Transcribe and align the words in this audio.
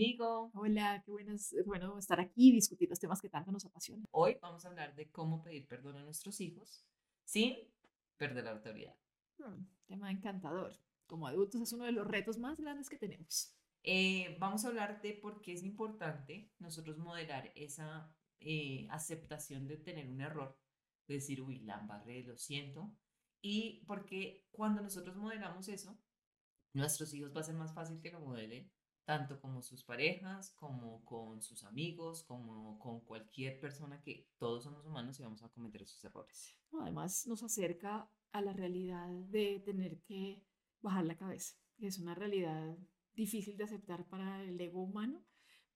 conmigo. 0.00 0.50
Hola, 0.54 1.02
qué 1.04 1.10
buenas, 1.10 1.52
eh, 1.52 1.62
bueno 1.66 1.98
estar 1.98 2.18
aquí 2.20 2.48
y 2.48 2.52
discutir 2.52 2.88
los 2.88 2.98
temas 2.98 3.20
que 3.20 3.28
tanto 3.28 3.52
nos 3.52 3.66
apasionan. 3.66 4.06
Hoy 4.12 4.38
vamos 4.40 4.64
a 4.64 4.68
hablar 4.68 4.94
de 4.94 5.10
cómo 5.10 5.42
pedir 5.42 5.68
perdón 5.68 5.98
a 5.98 6.02
nuestros 6.02 6.40
hijos 6.40 6.86
sin 7.22 7.54
perder 8.16 8.44
la 8.44 8.52
autoridad. 8.52 8.96
Hmm, 9.36 9.66
tema 9.86 10.10
encantador. 10.10 10.72
Como 11.06 11.26
adultos 11.26 11.60
es 11.60 11.72
uno 11.74 11.84
de 11.84 11.92
los 11.92 12.06
retos 12.06 12.38
más 12.38 12.58
grandes 12.58 12.88
que 12.88 12.96
tenemos. 12.96 13.54
Eh, 13.82 14.38
vamos 14.40 14.64
a 14.64 14.68
hablar 14.68 15.02
de 15.02 15.12
por 15.12 15.42
qué 15.42 15.52
es 15.52 15.62
importante 15.62 16.50
nosotros 16.58 16.96
moderar 16.96 17.52
esa 17.54 18.10
eh, 18.38 18.86
aceptación 18.88 19.68
de 19.68 19.76
tener 19.76 20.08
un 20.08 20.22
error, 20.22 20.58
de 21.08 21.14
decir, 21.16 21.42
uy, 21.42 21.58
la 21.58 21.78
embarré, 21.78 22.22
lo 22.22 22.38
siento, 22.38 22.90
y 23.42 23.84
porque 23.86 24.46
cuando 24.50 24.80
nosotros 24.80 25.14
moderamos 25.16 25.68
eso, 25.68 25.98
nuestros 26.72 27.12
hijos 27.12 27.36
va 27.36 27.40
a 27.40 27.44
ser 27.44 27.56
más 27.56 27.74
fácil 27.74 28.00
que 28.00 28.10
lo 28.10 28.20
modelen, 28.20 28.70
tanto 29.04 29.40
como 29.40 29.62
sus 29.62 29.82
parejas, 29.84 30.50
como 30.52 31.04
con 31.04 31.42
sus 31.42 31.64
amigos, 31.64 32.24
como 32.24 32.78
con 32.78 33.00
cualquier 33.00 33.58
persona 33.60 34.00
que 34.00 34.28
todos 34.38 34.64
somos 34.64 34.86
humanos 34.86 35.18
y 35.18 35.22
vamos 35.22 35.42
a 35.42 35.48
cometer 35.48 35.82
esos 35.82 36.04
errores. 36.04 36.56
Además, 36.80 37.26
nos 37.26 37.42
acerca 37.42 38.10
a 38.32 38.40
la 38.40 38.52
realidad 38.52 39.08
de 39.08 39.60
tener 39.64 40.00
que 40.02 40.44
bajar 40.80 41.04
la 41.04 41.16
cabeza. 41.16 41.56
Es 41.78 41.98
una 41.98 42.14
realidad 42.14 42.76
difícil 43.14 43.56
de 43.56 43.64
aceptar 43.64 44.08
para 44.08 44.42
el 44.44 44.60
ego 44.60 44.82
humano, 44.82 45.24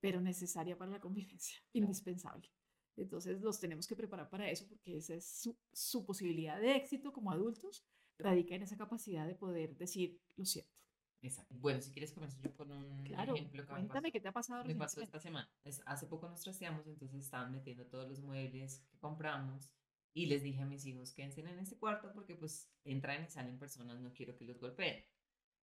pero 0.01 0.20
necesaria 0.20 0.77
para 0.77 0.91
la 0.91 1.01
convivencia, 1.01 1.59
indispensable. 1.73 2.51
Entonces 2.96 3.41
los 3.41 3.59
tenemos 3.59 3.88
que 3.88 3.96
preparar 3.96 4.30
para 4.30 4.48
eso 4.48 4.68
porque 4.68 4.96
esa 4.96 5.15
es 5.15 5.27
su, 5.27 5.59
su 5.73 6.06
posibilidad 6.06 6.60
de 6.60 6.77
éxito 6.77 7.12
como 7.12 7.32
adultos, 7.32 7.84
radica 8.18 8.54
en 8.54 8.62
esa 8.62 8.77
capacidad 8.77 9.27
de 9.27 9.34
poder 9.34 9.77
decir 9.77 10.20
lo 10.37 10.45
cierto. 10.45 10.84
Exacto. 11.24 11.55
Bueno, 11.59 11.80
si 11.80 11.91
quieres 11.91 12.12
comienzo 12.12 12.38
yo 12.43 12.54
con 12.54 12.71
un 12.71 13.04
Claro, 13.04 13.35
ejemplo 13.35 13.62
que 13.62 13.68
cuéntame 13.68 13.82
me 13.82 13.88
pasó. 13.88 14.12
qué 14.12 14.21
te 14.21 14.29
ha 14.29 14.32
pasado 14.32 14.65
Me 14.65 14.74
pasó 14.74 15.01
esta 15.01 15.18
semana. 15.21 15.49
Es- 15.65 15.82
hace 15.87 16.07
poco 16.07 16.29
nos 16.29 16.40
trasteamos, 16.40 16.87
entonces 16.87 17.24
estaban 17.24 17.51
metiendo 17.52 17.87
todos 17.87 18.09
los 18.09 18.21
muebles 18.21 18.85
que 18.90 18.99
compramos 18.99 19.71
y 20.12 20.26
les 20.26 20.43
dije 20.43 20.62
a 20.62 20.66
mis 20.66 20.84
hijos, 20.87 21.12
quédense 21.12 21.40
en 21.40 21.59
este 21.59 21.76
cuarto 21.76 22.12
porque 22.12 22.34
pues 22.37 22.68
entran 22.84 23.24
y 23.24 23.29
salen 23.30 23.59
personas, 23.59 24.01
no 24.01 24.12
quiero 24.12 24.37
que 24.37 24.45
los 24.45 24.60
golpeen. 24.60 25.04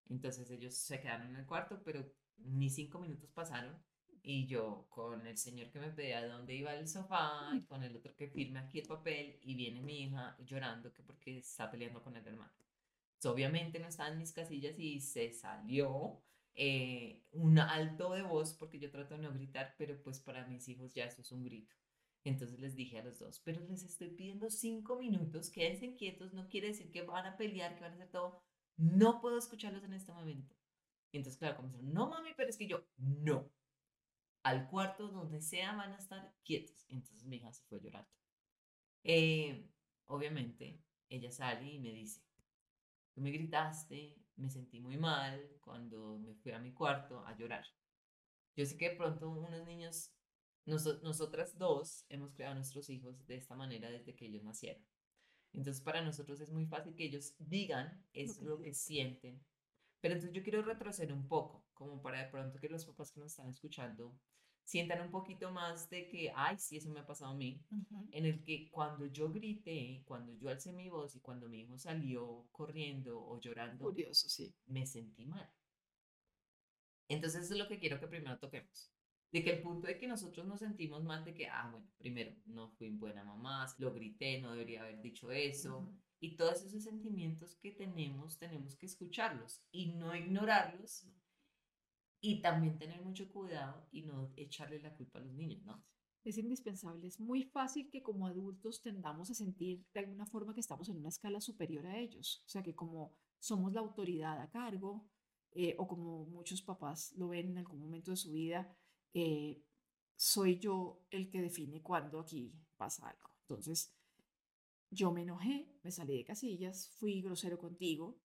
Entonces 0.09 0.49
ellos 0.51 0.75
se 0.75 0.99
quedaron 0.99 1.27
en 1.29 1.35
el 1.37 1.45
cuarto, 1.45 1.81
pero 1.83 2.05
ni 2.37 2.69
cinco 2.69 2.99
minutos 2.99 3.31
pasaron 3.31 3.77
y 4.23 4.47
yo 4.47 4.87
con 4.89 5.25
el 5.27 5.37
señor 5.37 5.71
que 5.71 5.79
me 5.79 5.89
pedía 5.91 6.27
dónde 6.27 6.55
iba 6.55 6.73
el 6.75 6.87
sofá 6.87 7.51
y 7.55 7.63
con 7.65 7.83
el 7.83 7.95
otro 7.95 8.15
que 8.15 8.27
firme 8.29 8.59
aquí 8.59 8.79
el 8.79 8.87
papel 8.87 9.39
y 9.43 9.55
viene 9.55 9.81
mi 9.81 10.03
hija 10.03 10.35
llorando 10.45 10.93
que 10.93 11.03
porque 11.03 11.37
está 11.37 11.69
peleando 11.71 12.01
con 12.03 12.15
el 12.17 12.27
hermano. 12.27 12.51
Entonces, 13.21 13.35
obviamente 13.35 13.77
no 13.77 13.87
estaba 13.87 14.09
en 14.09 14.17
mis 14.17 14.33
casillas 14.33 14.79
y 14.79 14.99
se 14.99 15.31
salió 15.31 16.23
eh, 16.55 17.23
un 17.33 17.59
alto 17.59 18.13
de 18.13 18.23
voz 18.23 18.55
porque 18.55 18.79
yo 18.79 18.89
trato 18.89 19.13
de 19.13 19.21
no 19.21 19.31
gritar, 19.31 19.75
pero 19.77 20.01
pues 20.01 20.19
para 20.19 20.47
mis 20.47 20.67
hijos 20.67 20.95
ya 20.95 21.05
eso 21.05 21.21
es 21.21 21.31
un 21.31 21.43
grito. 21.43 21.75
Entonces 22.23 22.59
les 22.59 22.75
dije 22.75 22.97
a 22.97 23.03
los 23.03 23.19
dos, 23.19 23.39
pero 23.45 23.61
les 23.67 23.83
estoy 23.83 24.09
pidiendo 24.09 24.49
cinco 24.49 24.97
minutos, 24.97 25.51
quédense 25.51 25.95
quietos, 25.95 26.33
no 26.33 26.49
quiere 26.49 26.69
decir 26.69 26.89
que 26.89 27.03
van 27.03 27.27
a 27.27 27.37
pelear, 27.37 27.75
que 27.75 27.81
van 27.81 27.91
a 27.91 27.95
hacer 27.95 28.09
todo. 28.09 28.41
No 28.75 29.21
puedo 29.21 29.37
escucharlos 29.37 29.83
en 29.83 29.93
este 29.93 30.11
momento. 30.11 30.55
Y 31.11 31.17
entonces, 31.17 31.37
claro, 31.37 31.57
comenzaron, 31.57 31.93
no 31.93 32.09
mami, 32.09 32.31
pero 32.35 32.49
es 32.49 32.57
que 32.57 32.67
yo, 32.67 32.83
no. 32.97 33.51
Al 34.41 34.67
cuarto, 34.67 35.09
donde 35.09 35.41
sea, 35.41 35.75
van 35.75 35.93
a 35.93 35.97
estar 35.97 36.33
quietos. 36.43 36.87
Entonces 36.89 37.23
mi 37.25 37.35
hija 37.35 37.53
se 37.53 37.63
fue 37.65 37.79
llorando. 37.81 38.09
Eh, 39.03 39.69
obviamente, 40.07 40.81
ella 41.07 41.31
sale 41.31 41.71
y 41.71 41.79
me 41.79 41.91
dice, 41.91 42.23
tú 43.21 43.25
me 43.25 43.31
gritaste, 43.31 44.15
me 44.35 44.49
sentí 44.49 44.79
muy 44.79 44.97
mal 44.97 45.47
cuando 45.61 46.17
me 46.17 46.33
fui 46.33 46.51
a 46.53 46.59
mi 46.59 46.73
cuarto 46.73 47.23
a 47.27 47.37
llorar. 47.37 47.63
Yo 48.55 48.65
sé 48.65 48.75
que 48.77 48.89
de 48.89 48.95
pronto 48.95 49.29
unos 49.29 49.63
niños, 49.63 50.11
noso- 50.65 50.99
nosotras 51.03 51.55
dos 51.55 52.03
hemos 52.09 52.33
creado 52.33 52.53
a 52.53 52.55
nuestros 52.55 52.89
hijos 52.89 53.27
de 53.27 53.35
esta 53.35 53.55
manera 53.55 53.91
desde 53.91 54.15
que 54.15 54.25
ellos 54.25 54.43
nacieron. 54.43 54.83
Entonces 55.53 55.83
para 55.83 56.01
nosotros 56.01 56.41
es 56.41 56.51
muy 56.51 56.65
fácil 56.65 56.95
que 56.95 57.05
ellos 57.05 57.35
digan 57.37 58.03
es 58.11 58.41
lo 58.41 58.59
que 58.59 58.73
sienten. 58.73 59.39
Pero 59.99 60.15
entonces 60.15 60.35
yo 60.35 60.41
quiero 60.41 60.63
retroceder 60.63 61.13
un 61.13 61.27
poco, 61.27 61.63
como 61.75 62.01
para 62.01 62.23
de 62.23 62.31
pronto 62.31 62.59
que 62.59 62.69
los 62.69 62.85
papás 62.85 63.11
que 63.11 63.19
nos 63.19 63.33
están 63.33 63.49
escuchando 63.49 64.17
sientan 64.71 65.01
un 65.01 65.11
poquito 65.11 65.51
más 65.51 65.89
de 65.89 66.07
que, 66.07 66.31
ay, 66.33 66.57
sí, 66.57 66.77
eso 66.77 66.89
me 66.89 67.01
ha 67.01 67.05
pasado 67.05 67.31
a 67.31 67.35
mí 67.35 67.61
Ujú. 67.71 68.07
en 68.09 68.25
el 68.25 68.41
que 68.41 68.69
cuando 68.71 69.05
yo 69.07 69.29
grité, 69.29 70.01
cuando 70.05 70.33
yo 70.37 70.47
alcé 70.49 70.71
mi 70.71 70.87
voz 70.87 71.13
y 71.13 71.19
cuando 71.19 71.49
mi 71.49 71.59
hijo 71.59 71.77
salió 71.77 72.47
corriendo 72.53 73.19
o 73.19 73.37
llorando, 73.41 73.83
Curioso, 73.83 74.29
sí. 74.29 74.55
me 74.67 74.85
sentí 74.85 75.25
mal. 75.25 75.45
Entonces 77.09 77.43
eso 77.43 77.53
es 77.53 77.59
lo 77.59 77.67
que 77.67 77.79
quiero 77.79 77.99
que 77.99 78.07
primero 78.07 78.39
toquemos. 78.39 78.89
De 79.33 79.43
que 79.43 79.51
el 79.51 79.61
punto 79.61 79.87
de 79.87 79.97
que 79.97 80.07
nosotros 80.07 80.47
nos 80.47 80.59
sentimos 80.59 81.03
mal, 81.03 81.25
de 81.25 81.33
que, 81.33 81.47
ah, 81.47 81.67
bueno, 81.69 81.87
primero, 81.97 82.33
no 82.45 82.69
fui 82.69 82.91
buena 82.91 83.25
mamá, 83.25 83.65
lo 83.77 83.93
grité, 83.93 84.39
no 84.39 84.53
debería 84.53 84.83
haber 84.83 85.01
dicho 85.01 85.33
eso. 85.33 85.79
Ujú. 85.79 86.01
Y 86.21 86.37
todos 86.37 86.63
esos 86.63 86.83
sentimientos 86.83 87.55
que 87.55 87.71
tenemos, 87.71 88.37
tenemos 88.37 88.77
que 88.77 88.85
escucharlos 88.85 89.65
y 89.69 89.87
no 89.95 90.15
ignorarlos. 90.15 91.07
Y 92.21 92.41
también 92.41 92.77
tener 92.77 93.01
mucho 93.01 93.27
cuidado 93.29 93.87
y 93.91 94.03
no 94.03 94.31
echarle 94.35 94.79
la 94.79 94.93
culpa 94.93 95.19
a 95.19 95.23
los 95.23 95.33
niños, 95.33 95.63
¿no? 95.65 95.83
Es 96.23 96.37
indispensable. 96.37 97.07
Es 97.07 97.19
muy 97.19 97.43
fácil 97.43 97.89
que 97.89 98.03
como 98.03 98.27
adultos 98.27 98.81
tendamos 98.81 99.31
a 99.31 99.33
sentir 99.33 99.83
de 99.91 100.01
alguna 100.01 100.27
forma 100.27 100.53
que 100.53 100.59
estamos 100.59 100.87
en 100.89 100.97
una 100.97 101.09
escala 101.09 101.41
superior 101.41 101.87
a 101.87 101.97
ellos. 101.97 102.43
O 102.45 102.49
sea, 102.49 102.61
que 102.61 102.75
como 102.75 103.15
somos 103.39 103.73
la 103.73 103.79
autoridad 103.79 104.39
a 104.39 104.51
cargo, 104.51 105.09
eh, 105.53 105.75
o 105.79 105.87
como 105.87 106.25
muchos 106.25 106.61
papás 106.61 107.13
lo 107.17 107.29
ven 107.29 107.49
en 107.49 107.57
algún 107.57 107.79
momento 107.79 108.11
de 108.11 108.17
su 108.17 108.31
vida, 108.31 108.71
eh, 109.13 109.61
soy 110.15 110.59
yo 110.59 111.01
el 111.09 111.29
que 111.29 111.41
define 111.41 111.81
cuándo 111.81 112.19
aquí 112.19 112.53
pasa 112.77 113.09
algo. 113.09 113.29
Entonces, 113.41 113.93
yo 114.91 115.11
me 115.11 115.23
enojé, 115.23 115.67
me 115.83 115.91
salí 115.91 116.17
de 116.17 116.25
casillas, 116.25 116.89
fui 116.97 117.21
grosero 117.21 117.57
contigo, 117.57 118.19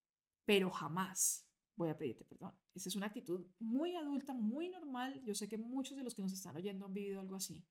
pero 0.45 0.71
jamás 0.71 1.49
voy 1.77 1.91
a 1.91 1.97
pedirte 1.99 2.25
perdón. 2.25 2.53
Esa 2.75 2.89
es 2.89 2.97
una 2.97 3.07
actitud 3.07 3.47
muy 3.61 3.97
adulta, 3.97 4.35
muy 4.35 4.69
normal. 4.69 5.23
Yo 5.25 5.35
sé 5.35 5.49
que 5.49 5.59
muchos 5.59 5.97
de 5.97 6.05
los 6.05 6.15
que 6.15 6.23
nos 6.23 6.33
están 6.33 6.57
oyendo 6.57 6.87
han 6.87 6.95
vivido 6.95 7.21
algo 7.21 7.37
así. 7.37 7.65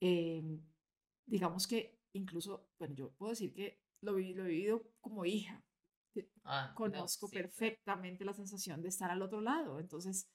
Eh, 0.00 0.42
digamos 1.26 1.66
que 1.66 1.98
incluso, 2.12 2.68
bueno, 2.78 2.94
yo 2.94 3.12
puedo 3.12 3.30
decir 3.30 3.52
que 3.52 3.80
lo, 4.02 4.16
viví- 4.18 4.34
lo 4.34 4.44
he 4.44 4.48
vivido 4.48 4.82
como 5.00 5.24
hija. 5.24 5.62
que 6.12 6.28
Ah, 6.44 6.68
no, 6.70 6.74
Conozco 6.74 7.28
sí, 7.28 7.36
perfectamente 7.36 8.24
la 8.24 8.32
sensación 8.34 8.82
de 8.82 8.88
estar 8.88 9.10
al 9.10 9.22
otro 9.22 9.40
lado. 9.40 9.78
Entonces, 9.80 10.28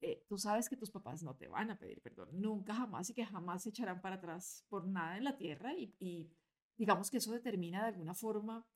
eh, 0.00 0.24
tú 0.28 0.38
sabes 0.38 0.68
que 0.68 0.76
tus 0.76 0.90
papás 0.90 1.22
no 1.22 1.36
te 1.36 1.48
van 1.48 1.70
a 1.70 1.78
pedir 1.78 2.00
perdón, 2.02 2.28
nunca 2.32 2.74
jamás 2.74 3.10
y 3.10 3.14
que 3.14 3.24
jamás 3.24 3.62
se 3.62 3.70
echarán 3.70 4.00
para 4.02 4.16
atrás 4.16 4.64
por 4.68 4.86
nada 4.86 5.16
en 5.16 5.24
la 5.24 5.36
tierra 5.38 5.74
y, 5.74 5.94
y 6.00 6.30
digamos 6.76 7.10
que 7.10 7.18
eso 7.18 7.32
determina 7.32 7.82
de 7.82 7.88
alguna 7.88 8.14
forma, 8.14 8.66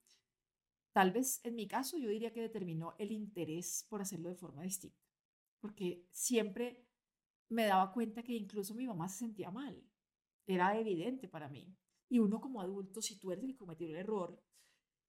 tal 0.92 1.12
vez 1.12 1.40
en 1.44 1.54
mi 1.54 1.66
caso 1.66 1.98
yo 1.98 2.08
diría 2.08 2.32
que 2.32 2.40
determinó 2.40 2.94
el 2.98 3.12
interés 3.12 3.86
por 3.88 4.02
hacerlo 4.02 4.28
de 4.28 4.34
forma 4.36 4.62
distinta, 4.62 5.04
porque 5.60 6.06
siempre 6.10 6.84
me 7.48 7.66
daba 7.66 7.92
cuenta 7.92 8.22
que 8.22 8.34
incluso 8.34 8.74
mi 8.74 8.86
mamá 8.86 9.08
se 9.08 9.18
sentía 9.18 9.50
mal, 9.50 9.82
era 10.46 10.78
evidente 10.78 11.28
para 11.28 11.48
mí. 11.48 11.76
Y 12.08 12.18
uno 12.18 12.40
como 12.40 12.60
adulto, 12.60 13.00
si 13.00 13.18
tú 13.18 13.30
eres 13.30 13.44
el 13.44 13.52
que 13.52 13.58
cometió 13.58 13.86
el 13.86 13.96
error, 13.96 14.42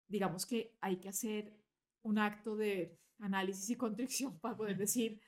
digamos 0.08 0.46
que 0.46 0.78
hay 0.81 0.97
que 0.97 1.09
hacer 1.09 1.58
un 2.03 2.18
acto 2.19 2.56
de 2.56 3.00
análisis 3.19 3.69
y 3.69 3.75
contrición 3.75 4.40
para 4.42 4.58
poder 4.58 4.78
decir, 4.78 5.19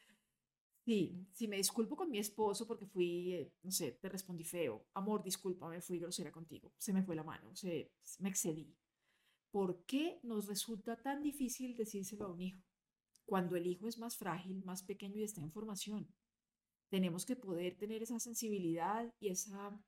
sí, 0.86 1.28
si 1.32 1.48
me 1.48 1.58
disculpo 1.58 1.96
con 1.96 2.10
mi 2.10 2.20
esposo 2.20 2.68
porque 2.68 2.86
fui, 2.86 3.34
eh, 3.34 3.54
no 3.64 3.72
sé, 3.72 3.94
te 3.94 4.10
respondí 4.10 4.44
feo, 4.44 4.88
amor, 4.94 5.24
discúlpame, 5.24 5.82
fui 5.82 6.00
grosera 6.00 6.32
contigo, 6.32 6.74
se 6.78 6.94
me 6.94 7.04
fue 7.04 7.16
la 7.16 7.24
mano, 7.24 7.56
se, 7.56 7.92
me 8.20 8.30
excedí. 8.30 8.76
¿Por 9.54 9.86
qué 9.86 10.20
nos 10.24 10.48
resulta 10.48 10.96
tan 10.96 11.22
difícil 11.22 11.76
decírselo 11.76 12.26
a 12.26 12.32
un 12.32 12.42
hijo? 12.42 12.64
Cuando 13.24 13.56
el 13.56 13.68
hijo 13.68 13.88
es 13.88 14.00
más 14.00 14.18
frágil, 14.18 14.64
más 14.64 14.82
pequeño 14.82 15.20
y 15.20 15.24
está 15.26 15.42
en 15.42 15.52
formación. 15.52 16.12
Tenemos 16.90 17.24
que 17.24 17.36
poder 17.36 17.78
tener 17.78 18.02
esa 18.02 18.20
sensibilidad 18.20 19.14
y 19.20 19.30
esa 19.30 19.80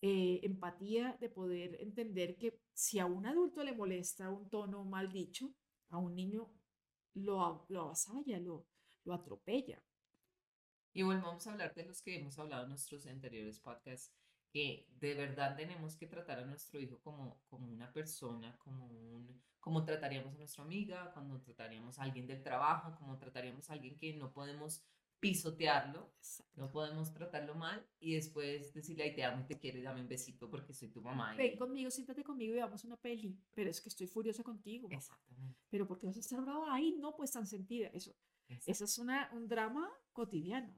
eh, 0.00 0.38
empatía 0.44 1.18
de 1.20 1.28
poder 1.28 1.76
entender 1.80 2.36
que 2.36 2.60
si 2.72 3.00
a 3.00 3.06
un 3.06 3.26
adulto 3.26 3.64
le 3.64 3.74
molesta 3.74 4.30
un 4.30 4.48
tono 4.48 4.84
mal 4.84 5.10
dicho, 5.10 5.52
a 5.88 5.98
un 5.98 6.14
niño 6.14 6.48
lo, 7.14 7.66
lo 7.68 7.80
avasalla, 7.80 8.38
lo, 8.38 8.68
lo 9.02 9.12
atropella. 9.12 9.82
Y 10.92 11.02
volvamos 11.02 11.44
a 11.48 11.50
hablar 11.50 11.74
de 11.74 11.84
los 11.84 12.00
que 12.00 12.14
hemos 12.14 12.38
hablado 12.38 12.62
en 12.62 12.68
nuestros 12.68 13.04
anteriores 13.08 13.58
podcasts, 13.58 14.14
que 14.52 14.88
de 14.98 15.14
verdad 15.14 15.56
tenemos 15.56 15.96
que 15.96 16.06
tratar 16.06 16.38
a 16.40 16.44
nuestro 16.44 16.80
hijo 16.80 16.98
como, 17.00 17.40
como 17.48 17.68
una 17.70 17.92
persona, 17.92 18.56
como 18.58 18.86
un, 18.86 19.42
como 19.60 19.84
trataríamos 19.84 20.34
a 20.34 20.38
nuestra 20.38 20.64
amiga, 20.64 21.10
cuando 21.12 21.40
trataríamos 21.40 21.98
a 21.98 22.02
alguien 22.02 22.26
del 22.26 22.42
trabajo, 22.42 22.94
como 22.98 23.16
trataríamos 23.18 23.70
a 23.70 23.74
alguien 23.74 23.96
que 23.96 24.12
no 24.14 24.32
podemos 24.32 24.84
pisotearlo, 25.20 26.12
no 26.54 26.70
podemos 26.70 27.12
tratarlo 27.12 27.54
mal 27.54 27.86
y 28.00 28.14
después 28.14 28.72
decirle, 28.72 29.04
ay, 29.04 29.14
te 29.14 29.22
amo 29.22 29.44
te 29.46 29.58
quiero 29.58 29.78
y 29.78 29.82
dame 29.82 30.00
un 30.00 30.08
besito 30.08 30.48
porque 30.50 30.72
soy 30.72 30.88
tu 30.88 31.02
mamá. 31.02 31.34
y- 31.34 31.38
Ven 31.38 31.58
conmigo, 31.58 31.90
siéntate 31.90 32.24
conmigo 32.24 32.52
y 32.54 32.56
veamos 32.56 32.84
una 32.84 32.96
peli. 32.96 33.38
Pero 33.54 33.68
es 33.70 33.80
que 33.82 33.90
estoy 33.90 34.06
furiosa 34.06 34.42
contigo. 34.42 34.88
mamá. 34.88 34.96
Exactamente. 34.98 35.58
Pero 35.68 35.86
¿por 35.86 35.98
qué 35.98 36.06
vas 36.06 36.16
a 36.16 36.20
estar 36.20 36.40
brava? 36.40 36.72
Ay, 36.74 36.96
no, 36.98 37.14
pues 37.14 37.30
tan 37.32 37.46
sentida. 37.46 37.88
Eso, 37.92 38.16
exacto. 38.48 38.70
eso 38.72 38.84
es 38.86 38.98
una, 38.98 39.28
un 39.32 39.46
drama 39.46 39.90
cotidiano. 40.12 40.74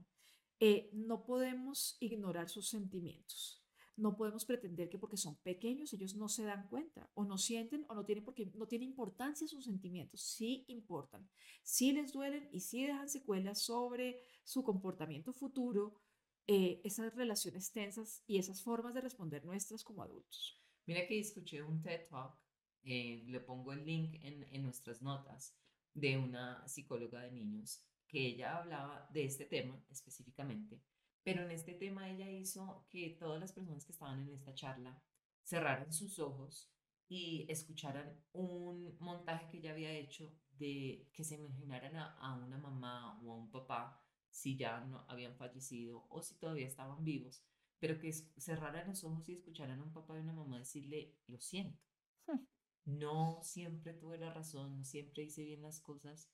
eh, 0.65 0.91
no 0.93 1.25
podemos 1.25 1.97
ignorar 2.01 2.49
sus 2.49 2.69
sentimientos. 2.69 3.62
No 4.03 4.17
podemos 4.17 4.45
pretender 4.45 4.89
que 4.89 4.99
porque 4.99 5.17
son 5.17 5.37
pequeños 5.45 5.93
ellos 5.93 6.17
no 6.17 6.29
se 6.29 6.43
dan 6.43 6.67
cuenta 6.69 7.09
o 7.15 7.25
no 7.25 7.39
sienten 7.39 7.87
o 7.89 7.95
no 7.95 8.05
tienen 8.05 8.25
porque 8.25 8.47
no 8.47 8.67
tiene 8.67 8.85
importancia 8.85 9.47
sus 9.47 9.65
sentimientos. 9.65 10.21
Sí 10.21 10.65
importan, 10.67 11.31
sí 11.63 11.93
les 11.93 12.13
duelen 12.13 12.49
y 12.51 12.59
sí 12.59 12.85
dejan 12.85 13.09
secuelas 13.09 13.63
sobre 13.63 14.21
su 14.43 14.65
comportamiento 14.65 15.33
futuro, 15.33 16.01
eh, 16.49 16.81
esas 16.83 17.15
relaciones 17.15 17.71
tensas 17.71 18.25
y 18.27 18.39
esas 18.39 18.61
formas 18.61 18.93
de 18.93 19.03
responder 19.03 19.45
nuestras 19.45 19.85
como 19.85 20.03
adultos. 20.03 20.61
Mira 20.85 21.07
que 21.07 21.21
escuché 21.21 21.63
un 21.63 21.81
TED 21.81 22.09
Talk, 22.09 22.37
eh, 22.83 23.23
le 23.29 23.39
pongo 23.39 23.73
el 23.73 23.87
link 23.87 24.17
en, 24.21 24.43
en 24.51 24.63
nuestras 24.65 25.01
notas, 25.01 25.57
de 25.95 26.19
una 26.19 26.67
psicóloga 26.67 27.21
de 27.21 27.31
niños, 27.31 27.87
que 28.09 28.27
ella 28.27 28.59
hablaba 28.59 29.09
de 29.13 29.27
este 29.27 29.45
tema 29.45 29.81
específicamente 29.91 30.83
pero 31.25 31.43
en 31.43 31.51
este 31.51 31.75
tema 31.75 32.11
ella 32.11 32.31
hizo 32.31 32.87
que 32.89 33.17
todas 33.19 33.41
las 33.41 33.53
personas 33.53 33.85
que 33.85 33.93
estaban 33.93 34.21
en 34.21 34.35
esta 34.35 34.55
charla 34.55 35.01
cerraran 35.43 35.93
sus 35.93 36.19
ojos 36.19 36.71
y 37.09 37.47
escucharan 37.49 38.17
un 38.33 38.97
montaje 38.99 39.49
que 39.51 39.59
ella 39.59 39.73
había 39.73 39.93
hecho 39.93 40.33
de 40.59 41.09
que 41.13 41.25
se 41.25 41.35
imaginaran 41.35 41.97
a, 41.97 42.35
una 42.45 42.59
mamá 42.59 43.21
o 43.23 43.33
a 43.33 43.37
un 43.37 43.51
papá 43.51 44.03
si 44.31 44.57
ya 44.57 44.81
no 44.81 45.05
habían 45.09 45.37
fallecido 45.37 46.07
o 46.09 46.23
si 46.23 46.37
todavía 46.37 46.67
estaban 46.67 47.05
vivos, 47.05 47.45
pero 47.79 47.99
que 47.99 48.13
cerraran 48.13 48.89
los 48.89 49.05
ojos 49.05 49.29
y 49.29 49.35
escucharan 49.35 49.81
a 49.81 49.83
un 49.83 49.93
papá 49.93 50.17
y 50.17 50.21
una 50.21 50.33
mamá 50.33 50.59
decirle, 50.59 51.15
lo 51.27 51.39
siento. 51.39 51.83
Hmm. 52.27 52.47
No 52.85 53.41
siempre 53.43 53.93
tuve 53.93 54.19
la 54.19 54.33
razón, 54.33 54.79
no 54.79 54.85
siempre 54.85 55.25
hice 55.25 55.45
bien 55.45 55.63
las 55.63 55.81
cosas 55.81 56.31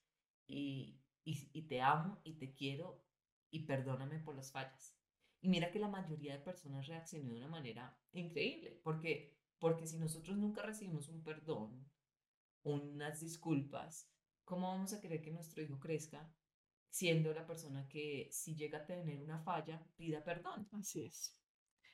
y, 0.47 1.01
y, 1.25 1.49
y 1.53 1.63
te 1.63 1.81
amo 1.81 2.21
y 2.23 2.35
te 2.35 2.55
quiero 2.55 3.08
y 3.51 3.67
perdóname 3.67 4.19
por 4.21 4.37
las 4.37 4.53
fallas. 4.53 4.95
Y 5.41 5.49
mira 5.49 5.71
que 5.71 5.79
la 5.79 5.89
mayoría 5.89 6.35
de 6.35 6.45
personas 6.45 6.87
reaccionó 6.87 7.31
de 7.31 7.39
una 7.39 7.49
manera 7.49 7.97
increíble, 8.13 8.81
porque, 8.83 9.37
porque 9.59 9.87
si 9.87 9.99
nosotros 9.99 10.37
nunca 10.37 10.63
recibimos 10.63 11.09
un 11.09 11.23
perdón, 11.23 11.89
unas 12.63 13.21
disculpas, 13.21 14.11
¿cómo 14.45 14.69
vamos 14.69 14.93
a 14.93 15.01
querer 15.01 15.23
que 15.23 15.31
nuestro 15.31 15.63
hijo 15.63 15.79
crezca 15.79 16.33
siendo 16.91 17.33
la 17.33 17.47
persona 17.47 17.87
que 17.89 18.29
si 18.33 18.57
llega 18.57 18.79
a 18.79 18.87
tener 18.87 19.23
una 19.23 19.39
falla, 19.39 19.87
pida 19.97 20.25
perdón? 20.25 20.69
Así 20.73 21.05
es. 21.05 21.39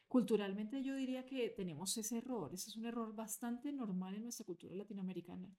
Culturalmente 0.09 0.83
yo 0.83 0.95
diría 0.95 1.27
que 1.27 1.51
tenemos 1.51 1.97
ese 1.97 2.19
error, 2.19 2.55
ese 2.55 2.71
es 2.71 2.77
un 2.77 2.87
error 2.87 3.15
bastante 3.15 3.73
normal 3.73 4.15
en 4.15 4.23
nuestra 4.23 4.47
cultura 4.47 4.75
latinoamericana. 4.77 5.53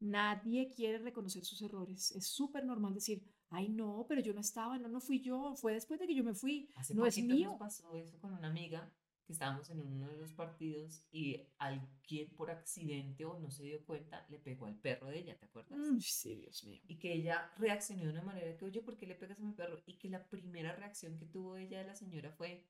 Nadie 0.00 0.72
quiere 0.74 0.98
reconocer 0.98 1.44
sus 1.44 1.60
errores. 1.62 2.12
Es 2.12 2.26
súper 2.26 2.64
normal 2.64 2.94
decir, 2.94 3.22
ay 3.50 3.68
no, 3.68 4.06
pero 4.08 4.20
yo 4.20 4.32
no 4.32 4.40
estaba, 4.40 4.78
no, 4.78 4.88
no 4.88 5.00
fui 5.00 5.20
yo, 5.20 5.54
fue 5.56 5.74
después 5.74 5.98
de 5.98 6.06
que 6.06 6.14
yo 6.14 6.24
me 6.24 6.34
fui, 6.34 6.70
Hace 6.74 6.94
no 6.94 7.06
es 7.06 7.18
mío. 7.18 7.50
Nos 7.50 7.58
pasó 7.58 7.94
eso 7.94 8.18
con 8.20 8.32
una 8.32 8.48
amiga 8.48 8.92
que 9.28 9.34
estábamos 9.34 9.68
en 9.68 9.80
uno 9.80 10.08
de 10.08 10.16
los 10.16 10.32
partidos 10.32 11.04
y 11.12 11.46
alguien 11.58 12.30
por 12.34 12.50
accidente 12.50 13.26
o 13.26 13.38
no 13.38 13.50
se 13.50 13.62
dio 13.62 13.84
cuenta 13.84 14.26
le 14.30 14.38
pegó 14.38 14.64
al 14.64 14.76
perro 14.76 15.08
de 15.08 15.18
ella, 15.18 15.38
¿te 15.38 15.44
acuerdas? 15.44 15.78
sí, 16.00 16.34
Dios 16.36 16.64
mío. 16.64 16.80
Y 16.88 16.96
que 16.96 17.12
ella 17.12 17.52
reaccionó 17.58 18.04
de 18.04 18.10
una 18.10 18.22
manera 18.22 18.56
que, 18.56 18.64
oye, 18.64 18.80
¿por 18.80 18.96
qué 18.96 19.06
le 19.06 19.14
pegas 19.14 19.38
a 19.40 19.42
mi 19.42 19.52
perro? 19.52 19.82
Y 19.84 19.98
que 19.98 20.08
la 20.08 20.26
primera 20.30 20.74
reacción 20.74 21.18
que 21.18 21.26
tuvo 21.26 21.58
ella 21.58 21.80
de 21.80 21.86
la 21.86 21.94
señora 21.94 22.32
fue, 22.32 22.64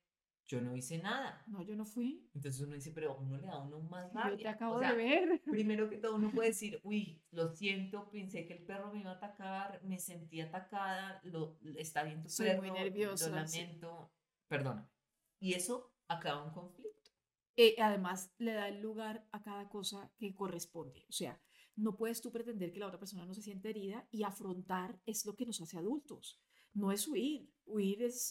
yo 0.48 0.62
no 0.62 0.74
hice 0.74 0.98
nada. 0.98 1.44
No, 1.46 1.62
yo 1.62 1.76
no 1.76 1.84
fui. 1.84 2.26
Entonces 2.34 2.62
uno 2.62 2.74
dice, 2.74 2.90
pero 2.90 3.18
uno 3.18 3.36
le 3.36 3.46
da 3.46 3.58
uno 3.58 3.80
más 3.80 4.12
rabia. 4.14 4.30
Yo 4.30 4.38
te 4.38 4.48
acabo 4.48 4.80
de 4.80 4.92
ver. 4.94 5.42
Primero 5.44 5.90
que 5.90 5.98
todo 5.98 6.16
uno 6.16 6.30
puede 6.30 6.48
decir, 6.48 6.80
uy, 6.84 7.22
lo 7.32 7.54
siento, 7.54 8.08
pensé 8.10 8.46
que 8.46 8.54
el 8.54 8.64
perro 8.64 8.90
me 8.90 9.00
iba 9.00 9.10
a 9.10 9.16
atacar, 9.16 9.84
me 9.84 9.98
sentí 9.98 10.40
atacada, 10.40 11.20
lo, 11.24 11.58
está 11.76 12.02
bien 12.02 12.22
tu 12.22 12.30
Soy 12.30 12.56
muy 12.56 12.70
nerviosa. 12.70 13.28
lo 13.28 13.36
lamento, 13.36 14.10
perdona. 14.48 14.90
Y 15.38 15.52
eso 15.52 15.92
acaba 16.08 16.42
un 16.42 16.52
conflicto. 16.52 17.10
Eh, 17.54 17.76
además, 17.78 18.32
le 18.38 18.52
da 18.52 18.68
el 18.68 18.80
lugar 18.80 19.28
a 19.32 19.42
cada 19.42 19.68
cosa 19.68 20.10
que 20.16 20.34
corresponde. 20.34 21.04
O 21.10 21.12
sea, 21.12 21.38
no 21.76 21.94
puedes 21.94 22.22
tú 22.22 22.32
pretender 22.32 22.72
que 22.72 22.78
la 22.78 22.86
otra 22.86 22.98
persona 22.98 23.26
no 23.26 23.34
se 23.34 23.42
siente 23.42 23.68
herida 23.68 24.08
y 24.10 24.22
afrontar 24.22 24.98
es 25.04 25.26
lo 25.26 25.36
que 25.36 25.44
nos 25.44 25.60
hace 25.60 25.76
adultos. 25.76 26.40
No 26.72 26.90
es 26.90 27.06
huir. 27.06 27.52
Huir 27.66 28.02
es, 28.02 28.30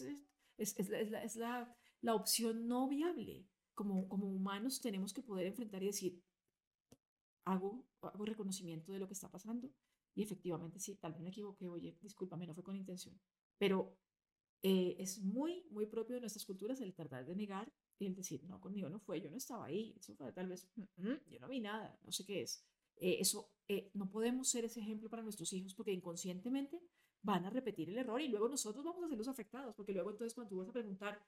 es, 0.58 0.80
es, 0.80 0.90
es 0.90 1.12
la, 1.12 1.24
es 1.24 1.36
la 1.36 1.78
la 2.02 2.16
opción 2.16 2.68
no 2.68 2.88
viable. 2.88 3.46
Como, 3.74 4.08
como 4.10 4.28
humanos 4.28 4.82
tenemos 4.82 5.14
que 5.14 5.22
poder 5.22 5.46
enfrentar 5.46 5.84
y 5.84 5.88
decir, 5.88 6.24
hago, 7.46 7.86
hago 8.02 8.26
reconocimiento 8.26 8.92
de 8.92 9.00
lo 9.00 9.08
que 9.08 9.14
está 9.14 9.30
pasando 9.30 9.72
y 10.18 10.24
efectivamente 10.24 10.80
sí, 10.80 10.96
tal 10.96 11.14
vez 11.14 11.22
me 11.22 11.30
equivoqué, 11.30 11.68
oye, 11.68 11.96
discúlpame, 12.02 12.48
no 12.48 12.56
fue 12.56 12.64
con 12.64 12.76
intención. 12.76 13.20
Pero 13.60 13.96
eh, 14.64 14.96
es 14.98 15.20
muy, 15.20 15.64
muy 15.70 15.86
propio 15.86 16.16
de 16.16 16.22
nuestras 16.22 16.44
culturas 16.44 16.82
el 16.82 16.96
tratar 16.96 17.24
de 17.24 17.36
negar 17.36 17.72
y 18.00 18.08
el 18.08 18.16
decir, 18.16 18.44
no, 18.46 18.60
conmigo 18.60 18.90
no 18.90 19.00
fue, 19.00 19.22
yo 19.22 19.30
no 19.30 19.38
estaba 19.38 19.66
ahí, 19.66 19.96
eso 20.00 20.16
fue 20.16 20.32
tal 20.34 20.48
vez, 20.48 20.68
mm, 20.76 21.08
mm, 21.08 21.20
yo 21.30 21.40
no 21.40 21.48
vi 21.48 21.60
nada, 21.60 22.00
no 22.04 22.12
sé 22.12 22.26
qué 22.26 22.42
es. 22.42 22.66
Eh, 22.96 23.18
eso, 23.20 23.52
eh, 23.68 23.92
no 23.94 24.10
podemos 24.10 24.50
ser 24.50 24.66
ese 24.66 24.80
ejemplo 24.80 25.08
para 25.08 25.22
nuestros 25.22 25.54
hijos 25.54 25.76
porque 25.76 25.92
inconscientemente 25.92 26.82
van 27.22 27.46
a 27.46 27.52
repetir 27.52 27.90
el 27.92 28.00
error 28.00 28.20
y 28.20 28.28
luego 28.28 28.50
nosotros 28.50 28.84
vamos 28.84 29.04
a 29.04 29.08
ser 29.08 29.20
los 29.20 29.28
afectados, 29.28 29.76
porque 29.76 29.94
luego 29.94 30.10
entonces 30.10 30.34
cuando 30.34 30.50
tú 30.50 30.58
vas 30.58 30.70
a 30.70 30.74
preguntar, 30.74 31.24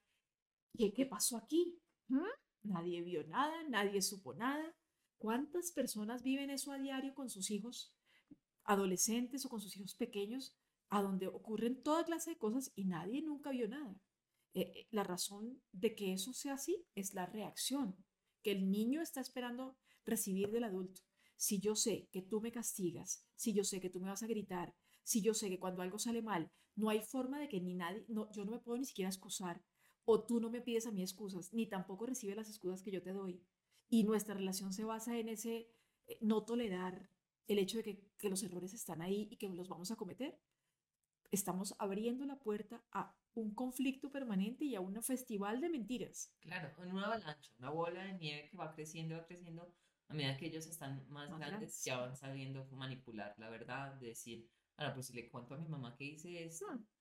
¿Qué, 0.77 0.93
qué 0.93 1.05
pasó 1.05 1.37
aquí? 1.37 1.79
¿Mm? 2.07 2.19
Nadie 2.63 3.01
vio 3.01 3.25
nada, 3.27 3.63
nadie 3.69 4.01
supo 4.01 4.33
nada. 4.33 4.75
¿Cuántas 5.17 5.71
personas 5.71 6.23
viven 6.23 6.49
eso 6.49 6.71
a 6.71 6.77
diario 6.77 7.13
con 7.13 7.29
sus 7.29 7.51
hijos 7.51 7.93
adolescentes 8.63 9.45
o 9.45 9.49
con 9.49 9.61
sus 9.61 9.75
hijos 9.75 9.95
pequeños, 9.95 10.55
a 10.89 11.01
donde 11.01 11.27
ocurren 11.27 11.81
toda 11.81 12.05
clase 12.05 12.31
de 12.31 12.37
cosas 12.37 12.71
y 12.75 12.85
nadie 12.85 13.21
nunca 13.21 13.51
vio 13.51 13.67
nada? 13.67 13.95
Eh, 14.53 14.71
eh, 14.75 14.87
la 14.91 15.03
razón 15.03 15.61
de 15.71 15.95
que 15.95 16.13
eso 16.13 16.33
sea 16.33 16.53
así 16.53 16.85
es 16.95 17.13
la 17.13 17.25
reacción 17.25 17.95
que 18.41 18.51
el 18.51 18.71
niño 18.71 19.01
está 19.01 19.21
esperando 19.21 19.77
recibir 20.05 20.49
del 20.51 20.63
adulto. 20.63 21.01
Si 21.35 21.59
yo 21.59 21.75
sé 21.75 22.07
que 22.11 22.21
tú 22.21 22.41
me 22.41 22.51
castigas, 22.51 23.25
si 23.35 23.53
yo 23.53 23.63
sé 23.63 23.79
que 23.79 23.89
tú 23.89 23.99
me 23.99 24.09
vas 24.09 24.23
a 24.23 24.27
gritar, 24.27 24.75
si 25.03 25.21
yo 25.21 25.33
sé 25.33 25.49
que 25.49 25.59
cuando 25.59 25.81
algo 25.81 25.99
sale 25.99 26.21
mal, 26.21 26.51
no 26.75 26.89
hay 26.89 27.01
forma 27.01 27.39
de 27.39 27.49
que 27.49 27.61
ni 27.61 27.75
nadie, 27.75 28.05
no, 28.07 28.31
yo 28.31 28.45
no 28.45 28.51
me 28.51 28.59
puedo 28.59 28.77
ni 28.77 28.85
siquiera 28.85 29.09
excusar, 29.09 29.61
o 30.11 30.23
tú 30.23 30.39
no 30.39 30.49
me 30.49 30.59
pides 30.59 30.87
a 30.87 30.91
mí 30.91 31.03
excusas, 31.03 31.53
ni 31.53 31.67
tampoco 31.67 32.07
recibes 32.07 32.35
las 32.35 32.49
excusas 32.49 32.81
que 32.81 32.89
yo 32.89 33.03
te 33.03 33.13
doy. 33.13 33.43
Y 33.89 34.03
nuestra 34.03 34.33
relación 34.33 34.73
se 34.73 34.83
basa 34.83 35.15
en 35.19 35.29
ese 35.29 35.69
eh, 36.07 36.17
no 36.21 36.45
tolerar 36.45 37.11
el 37.45 37.59
hecho 37.59 37.77
de 37.77 37.83
que, 37.83 38.03
que 38.17 38.27
los 38.27 38.41
errores 38.41 38.73
están 38.73 39.03
ahí 39.03 39.27
y 39.29 39.37
que 39.37 39.47
los 39.49 39.69
vamos 39.69 39.91
a 39.91 39.95
cometer. 39.95 40.35
Estamos 41.29 41.75
abriendo 41.77 42.25
la 42.25 42.39
puerta 42.39 42.83
a 42.91 43.15
un 43.35 43.53
conflicto 43.53 44.11
permanente 44.11 44.65
y 44.65 44.73
a 44.73 44.81
un 44.81 44.99
festival 45.03 45.61
de 45.61 45.69
mentiras. 45.69 46.33
Claro, 46.39 46.71
en 46.83 46.91
una 46.91 47.05
avalancha, 47.05 47.51
una 47.59 47.69
bola 47.69 48.03
de 48.03 48.13
nieve 48.13 48.49
que 48.49 48.57
va 48.57 48.73
creciendo, 48.73 49.15
va 49.15 49.27
creciendo. 49.27 49.75
A 50.07 50.15
medida 50.15 50.37
que 50.37 50.47
ellos 50.47 50.65
están 50.65 51.05
más, 51.09 51.29
grandes, 51.37 51.83
ya 51.83 51.99
van 51.99 52.15
sabiendo 52.15 52.65
manipular 52.71 53.35
la 53.37 53.51
verdad, 53.51 53.93
decir, 53.99 54.49
ahora, 54.75 54.95
pues 54.95 55.05
si 55.05 55.13
le 55.13 55.29
cuento 55.29 55.53
a 55.53 55.59
mi 55.59 55.67
mamá 55.67 55.95
que 55.95 56.05
hice 56.05 56.43
eso, 56.43 56.65
hmm 56.67 56.98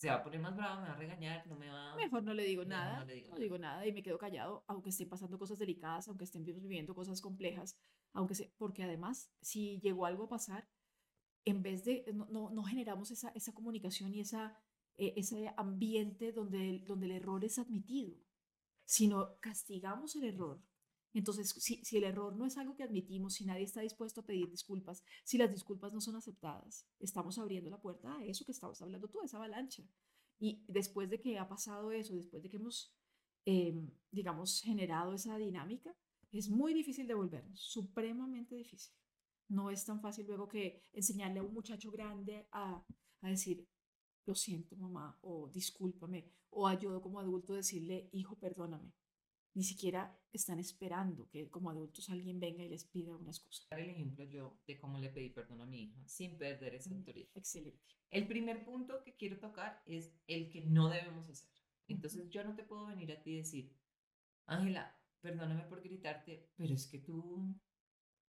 se 0.00 0.08
va 0.08 0.14
a 0.14 0.22
poner 0.22 0.40
más 0.40 0.56
bravo, 0.56 0.80
me 0.80 0.88
va 0.88 0.94
a 0.94 0.96
regañar, 0.96 1.46
no 1.46 1.56
me 1.56 1.68
va... 1.68 1.94
Mejor 1.94 2.22
no 2.22 2.32
le 2.32 2.44
digo 2.44 2.64
nada, 2.64 3.04
no, 3.04 3.36
digo, 3.36 3.58
nada 3.58 3.86
y 3.86 3.92
me 3.92 4.02
quedo 4.02 4.16
callado, 4.16 4.64
aunque 4.66 4.88
estén 4.88 5.10
pasando 5.10 5.38
cosas 5.38 5.58
delicadas, 5.58 6.08
aunque 6.08 6.24
estén 6.24 6.42
viviendo 6.42 6.94
cosas 6.94 7.20
complejas, 7.20 7.76
aunque 8.14 8.34
se, 8.34 8.50
porque 8.56 8.82
además, 8.82 9.30
si 9.42 9.78
llegó 9.80 10.06
algo 10.06 10.24
a 10.24 10.28
pasar, 10.30 10.66
en 11.44 11.62
vez 11.62 11.84
de, 11.84 12.06
no, 12.14 12.48
no, 12.48 12.62
generamos 12.64 13.10
esa, 13.10 13.28
esa 13.34 13.52
comunicación 13.52 14.14
y 14.14 14.20
esa, 14.20 14.58
eh, 14.96 15.12
ese 15.16 15.52
ambiente 15.58 16.32
donde, 16.32 16.82
donde 16.86 17.04
el 17.04 17.12
error 17.12 17.44
es 17.44 17.58
admitido, 17.58 18.16
sino 18.86 19.38
castigamos 19.40 20.16
el 20.16 20.24
error. 20.24 20.62
Entonces, 21.12 21.48
si, 21.50 21.96
el 21.96 22.04
error 22.04 22.36
no 22.36 22.46
es 22.46 22.56
algo 22.56 22.76
que 22.76 22.84
admitimos, 22.84 23.34
si 23.34 23.44
nadie 23.44 23.64
está 23.64 23.80
dispuesto 23.80 24.20
a 24.20 24.26
pedir 24.26 24.48
disculpas, 24.48 25.02
si 25.24 25.38
las 25.38 25.50
disculpas 25.50 25.92
no 25.92 26.00
son 26.00 26.16
aceptadas, 26.16 26.86
estamos 27.00 27.38
abriendo 27.38 27.68
la 27.68 27.80
puerta 27.80 28.16
a 28.16 28.24
eso 28.24 28.44
que 28.44 28.52
estabas 28.52 28.80
hablando 28.80 29.08
tú, 29.08 29.20
esa 29.22 29.38
avalancha. 29.38 29.82
Y 30.38 30.64
después 30.68 31.10
de 31.10 31.20
que 31.20 31.38
ha 31.38 31.48
pasado 31.48 31.90
eso, 31.90 32.14
después 32.14 32.42
de 32.42 32.48
que 32.48 32.56
hemos, 32.56 32.94
em, 33.44 33.90
digamos, 34.10 34.60
generado 34.62 35.12
esa 35.12 35.36
dinámica, 35.36 35.94
es 36.30 36.48
muy 36.48 36.74
difícil 36.74 37.08
devolvernos, 37.08 37.60
supremamente 37.60 38.54
difícil. 38.54 38.94
No 39.48 39.68
es 39.70 39.84
tan 39.84 40.00
fácil 40.00 40.26
luego 40.26 40.48
que 40.48 40.84
enseñarle 40.92 41.40
a 41.40 41.42
un 41.42 41.52
muchacho 41.52 41.90
grande 41.90 42.46
a, 42.52 42.84
a 43.22 43.28
decir, 43.28 43.66
lo 44.26 44.34
siento 44.36 44.76
mamá, 44.76 45.18
o 45.22 45.50
discúlpame, 45.50 46.30
o 46.50 46.68
ayudo 46.68 47.02
como 47.02 47.18
adulto 47.18 47.54
decirle, 47.54 48.08
hijo, 48.12 48.36
perdóname. 48.36 48.92
Ni 49.60 49.64
siquiera 49.64 50.18
están 50.32 50.58
esperando 50.58 51.28
que 51.28 51.50
como 51.50 51.68
adultos 51.68 52.08
alguien 52.08 52.40
venga 52.40 52.64
y 52.64 52.70
les 52.70 52.84
pida 52.84 53.14
una 53.14 53.28
excusa. 53.28 53.66
El 53.72 53.90
ejemplo 53.90 54.24
yo 54.24 54.58
de 54.66 54.78
cómo 54.78 54.98
le 54.98 55.10
pedí 55.10 55.28
perdón 55.28 55.60
a 55.60 55.66
mi 55.66 55.82
hija 55.82 56.02
sin 56.06 56.38
perder 56.38 56.76
esa 56.76 56.94
autoridad. 56.94 57.28
Excelente. 57.34 57.78
El 58.08 58.26
primer 58.26 58.64
punto 58.64 59.02
que 59.04 59.18
quiero 59.18 59.38
tocar 59.38 59.82
es 59.84 60.14
el 60.26 60.48
que 60.48 60.62
no 60.62 60.88
debemos 60.88 61.28
hacer. 61.28 61.50
Entonces 61.88 62.30
yo 62.30 62.42
no 62.42 62.56
te 62.56 62.64
puedo 62.64 62.86
venir 62.86 63.12
a 63.12 63.20
ti 63.20 63.32
y 63.32 63.36
decir, 63.36 63.76
Ángela, 64.46 64.98
perdóname 65.20 65.64
por 65.64 65.82
gritarte, 65.82 66.48
pero 66.56 66.72
es 66.72 66.86
que 66.86 67.00
tú 67.00 67.54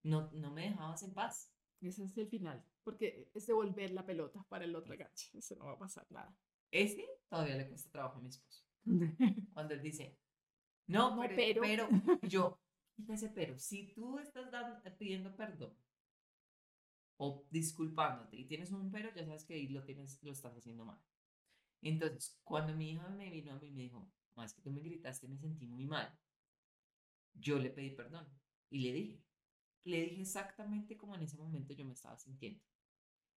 no, 0.02 0.30
no 0.32 0.50
me 0.50 0.68
dejabas 0.68 1.02
en 1.02 1.14
paz. 1.14 1.50
Ese 1.80 2.04
es 2.04 2.18
el 2.18 2.28
final, 2.28 2.62
porque 2.84 3.30
es 3.32 3.46
devolver 3.46 3.90
la 3.92 4.04
pelota 4.04 4.44
para 4.50 4.66
el 4.66 4.76
otro 4.76 4.92
enganche. 4.92 5.30
Eso 5.32 5.56
no 5.56 5.64
va 5.64 5.72
a 5.72 5.78
pasar 5.78 6.06
nada. 6.10 6.36
Ese 6.70 7.08
todavía 7.30 7.56
le 7.56 7.70
cuesta 7.70 7.90
trabajo 7.90 8.18
a 8.18 8.20
mi 8.20 8.28
esposo. 8.28 8.66
Cuando 9.54 9.72
él 9.72 9.80
dice, 9.80 10.18
no, 10.92 11.16
No, 11.16 11.20
pero, 11.20 11.34
pero". 11.36 11.60
pero, 11.60 11.88
y 12.22 12.28
yo, 12.28 12.58
ese 13.08 13.28
pero, 13.30 13.58
si 13.58 13.92
tú 13.94 14.18
estás 14.18 14.50
dando- 14.50 14.80
pidiendo 14.98 15.34
perdón 15.36 15.74
o 17.16 17.46
disculpándote 17.50 18.36
y 18.36 18.44
tienes 18.46 18.70
un 18.72 18.90
pero, 18.90 19.14
ya 19.14 19.24
sabes 19.24 19.44
que 19.44 19.54
ahí 19.54 19.68
lo, 19.68 19.82
tienes, 19.84 20.22
lo 20.22 20.32
estás 20.32 20.56
haciendo 20.56 20.84
mal. 20.84 20.98
Entonces, 21.82 22.38
cuando 22.44 22.74
mi 22.76 22.92
hija 22.92 23.08
me 23.10 23.30
vino 23.30 23.52
a 23.52 23.58
mí 23.60 23.68
y 23.68 23.72
me 23.72 23.82
dijo, 23.82 24.10
más 24.36 24.54
que 24.54 24.62
tú 24.62 24.70
me 24.72 24.80
gritaste, 24.82 25.28
me 25.28 25.38
sentí 25.38 25.66
muy 25.66 25.86
mal, 25.86 26.12
yo 27.34 27.58
le 27.58 27.70
pedí 27.70 27.90
perdón 27.90 28.26
y 28.70 28.80
le 28.80 28.92
dije, 28.92 29.22
le 29.84 30.02
dije 30.02 30.22
exactamente 30.22 30.96
como 30.96 31.14
en 31.14 31.22
ese 31.22 31.36
momento 31.38 31.74
yo 31.74 31.84
me 31.84 31.92
estaba 31.94 32.18
sintiendo. 32.18 32.60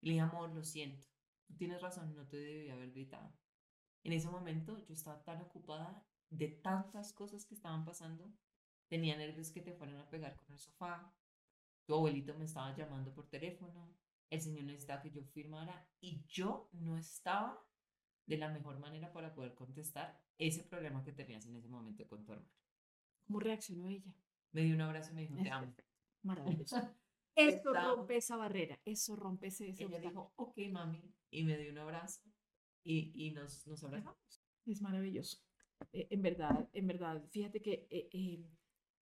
Le 0.01 0.11
dije, 0.11 0.21
amor, 0.21 0.51
lo 0.53 0.63
siento, 0.63 1.07
tú 1.47 1.55
tienes 1.55 1.81
razón, 1.81 2.15
no 2.15 2.27
te 2.27 2.37
debí 2.37 2.69
haber 2.69 2.91
gritado. 2.91 3.33
En 4.03 4.13
ese 4.13 4.29
momento 4.29 4.85
yo 4.87 4.93
estaba 4.93 5.23
tan 5.23 5.41
ocupada 5.41 6.05
de 6.29 6.47
tantas 6.47 7.13
cosas 7.13 7.45
que 7.45 7.55
estaban 7.55 7.85
pasando, 7.85 8.31
tenía 8.87 9.17
nervios 9.17 9.51
que 9.51 9.61
te 9.61 9.73
fueran 9.73 9.97
a 9.97 10.09
pegar 10.09 10.35
con 10.35 10.51
el 10.51 10.59
sofá, 10.59 11.13
tu 11.85 11.93
abuelito 11.93 12.33
me 12.35 12.45
estaba 12.45 12.75
llamando 12.75 13.13
por 13.13 13.29
teléfono, 13.29 13.95
el 14.29 14.41
señor 14.41 14.65
necesitaba 14.65 15.01
que 15.01 15.11
yo 15.11 15.23
firmara 15.23 15.87
y 16.01 16.23
yo 16.27 16.69
no 16.73 16.97
estaba 16.97 17.63
de 18.25 18.37
la 18.37 18.49
mejor 18.49 18.79
manera 18.79 19.13
para 19.13 19.33
poder 19.33 19.53
contestar 19.53 20.19
ese 20.37 20.63
problema 20.63 21.03
que 21.03 21.11
tenías 21.11 21.45
en 21.45 21.55
ese 21.55 21.69
momento 21.69 22.07
con 22.07 22.25
tu 22.25 22.33
hermano. 22.33 22.51
¿Cómo 23.27 23.39
reaccionó 23.39 23.87
ella? 23.87 24.13
Me 24.51 24.63
dio 24.63 24.75
un 24.75 24.81
abrazo 24.81 25.11
y 25.11 25.15
me 25.15 25.21
dijo, 25.21 25.35
te 25.41 25.49
amo. 25.49 25.73
Maravilloso. 26.23 26.77
Eso 27.35 27.73
rompe 27.73 28.15
esa 28.15 28.37
barrera, 28.37 28.79
eso 28.85 29.13
rompe 29.17 29.47
ese, 29.47 29.67
ese 29.67 29.83
Ella 29.83 29.99
dijo, 29.99 30.31
ok, 30.37 30.57
mami, 30.71 31.13
y 31.29 31.43
me 31.43 31.57
dio 31.57 31.69
un 31.69 31.79
abrazo 31.79 32.21
y, 32.81 33.11
y 33.13 33.31
nos, 33.31 33.67
nos 33.67 33.83
abrazamos. 33.83 34.41
Es 34.65 34.81
maravilloso. 34.81 35.39
Eh, 35.93 36.07
en 36.09 36.21
verdad, 36.21 36.69
en 36.73 36.87
verdad, 36.87 37.23
fíjate 37.29 37.61
que 37.61 37.87
eh, 37.89 38.09
eh, 38.11 38.45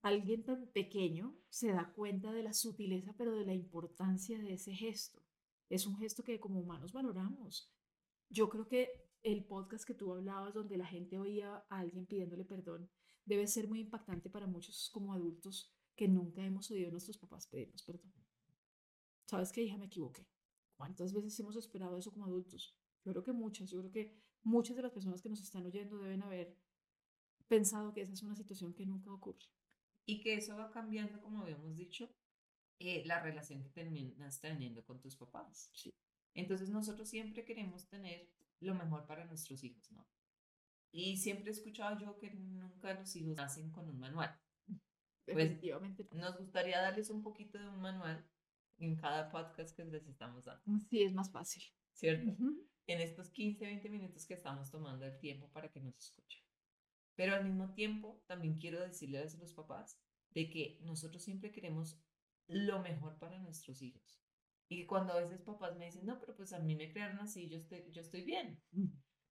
alguien 0.01 0.43
tan 0.43 0.67
pequeño 0.67 1.35
se 1.49 1.71
da 1.71 1.91
cuenta 1.93 2.31
de 2.31 2.43
la 2.43 2.53
sutileza, 2.53 3.13
pero 3.17 3.35
de 3.35 3.45
la 3.45 3.53
importancia 3.53 4.39
de 4.39 4.53
ese 4.53 4.73
gesto. 4.73 5.21
Es 5.69 5.87
un 5.87 5.97
gesto 5.97 6.23
que 6.23 6.39
como 6.39 6.59
humanos 6.59 6.93
valoramos. 6.93 7.73
Yo 8.29 8.49
creo 8.49 8.67
que 8.67 9.09
el 9.23 9.45
podcast 9.45 9.85
que 9.85 9.93
tú 9.93 10.11
hablabas, 10.11 10.53
donde 10.53 10.77
la 10.77 10.85
gente 10.85 11.17
oía 11.17 11.65
a 11.69 11.79
alguien 11.79 12.05
pidiéndole 12.05 12.45
perdón, 12.45 12.89
debe 13.25 13.47
ser 13.47 13.67
muy 13.67 13.79
impactante 13.79 14.29
para 14.29 14.47
muchos 14.47 14.89
como 14.93 15.13
adultos 15.13 15.73
que 15.95 16.07
nunca 16.07 16.43
hemos 16.43 16.69
oído 16.71 16.89
a 16.89 16.91
nuestros 16.91 17.17
papás 17.17 17.47
pedirnos 17.47 17.83
perdón. 17.83 18.11
¿Sabes 19.25 19.51
qué, 19.51 19.63
hija? 19.63 19.77
Me 19.77 19.85
equivoqué. 19.85 20.27
¿Cuántas 20.75 21.13
veces 21.13 21.39
hemos 21.39 21.55
esperado 21.55 21.97
eso 21.97 22.11
como 22.11 22.25
adultos? 22.25 22.75
Yo 23.05 23.11
creo 23.11 23.23
que 23.23 23.31
muchas. 23.31 23.69
Yo 23.69 23.79
creo 23.79 23.91
que 23.91 24.17
muchas 24.43 24.75
de 24.75 24.81
las 24.81 24.91
personas 24.91 25.21
que 25.21 25.29
nos 25.29 25.41
están 25.41 25.65
oyendo 25.65 25.97
deben 25.97 26.23
haber 26.23 26.57
pensado 27.47 27.93
que 27.93 28.01
esa 28.01 28.13
es 28.13 28.23
una 28.23 28.35
situación 28.35 28.73
que 28.73 28.85
nunca 28.85 29.12
ocurre. 29.12 29.45
Y 30.05 30.21
que 30.21 30.35
eso 30.35 30.57
va 30.57 30.71
cambiando, 30.71 31.21
como 31.21 31.41
habíamos 31.41 31.75
dicho, 31.75 32.09
eh, 32.79 33.03
la 33.05 33.21
relación 33.21 33.63
que 33.63 33.69
terminas 33.69 34.41
teniendo 34.41 34.83
con 34.83 35.00
tus 35.00 35.15
papás. 35.15 35.69
Sí. 35.73 35.93
Entonces 36.33 36.69
nosotros 36.69 37.07
siempre 37.07 37.45
queremos 37.45 37.88
tener 37.88 38.29
lo 38.59 38.75
mejor 38.75 39.05
para 39.05 39.25
nuestros 39.25 39.63
hijos, 39.63 39.91
¿no? 39.91 40.07
Y 40.91 41.17
siempre 41.17 41.50
he 41.50 41.53
escuchado 41.53 42.00
yo 42.00 42.17
que 42.19 42.31
nunca 42.31 42.93
los 42.93 43.15
hijos 43.15 43.35
nacen 43.35 43.71
con 43.71 43.89
un 43.89 44.00
manual. 44.00 44.38
Pues. 45.25 45.59
Nos 46.12 46.38
gustaría 46.38 46.81
darles 46.81 47.09
un 47.09 47.23
poquito 47.23 47.57
de 47.57 47.69
un 47.69 47.79
manual 47.79 48.27
en 48.77 48.95
cada 48.97 49.31
podcast 49.31 49.75
que 49.75 49.85
les 49.85 50.05
estamos 50.05 50.45
dando, 50.45 50.63
Sí, 50.89 51.01
es 51.01 51.13
más 51.13 51.31
fácil. 51.31 51.63
¿cierto? 51.93 52.35
En 52.85 53.00
estos 53.00 53.29
15, 53.29 53.65
20 53.65 53.89
minutos 53.89 54.25
que 54.25 54.33
estamos 54.33 54.69
tomando 54.69 55.05
el 55.05 55.17
tiempo 55.19 55.47
para 55.50 55.69
que 55.69 55.79
nos 55.79 55.97
escuchen. 55.97 56.42
Pero 57.15 57.36
al 57.36 57.46
mismo 57.46 57.74
tiempo, 57.74 58.24
también 58.27 58.58
quiero 58.58 58.79
decirles 58.79 59.36
a 59.36 59.39
los 59.39 59.53
papás 59.53 60.00
de 60.32 60.50
que 60.50 60.79
nosotros 60.82 61.24
siempre 61.24 61.51
queremos 61.51 62.00
lo 62.48 62.79
mejor 62.82 63.17
para 63.20 63.39
nuestros 63.39 63.82
hijos. 63.82 64.22
Y 64.70 64.77
que 64.77 64.88
cuando 64.88 65.13
a 65.13 65.22
veces 65.22 65.41
papás 65.41 65.77
me 65.77 65.86
dicen, 65.86 66.05
no, 66.05 66.20
pero 66.20 66.36
pues 66.36 66.53
a 66.53 66.60
mí 66.60 66.75
me 66.75 66.91
crearon 66.91 67.20
así, 67.20 67.50
yo 67.50 67.58
estoy, 67.58 67.86
yo 67.91 68.01
estoy 68.01 68.24
bien. 68.24 68.62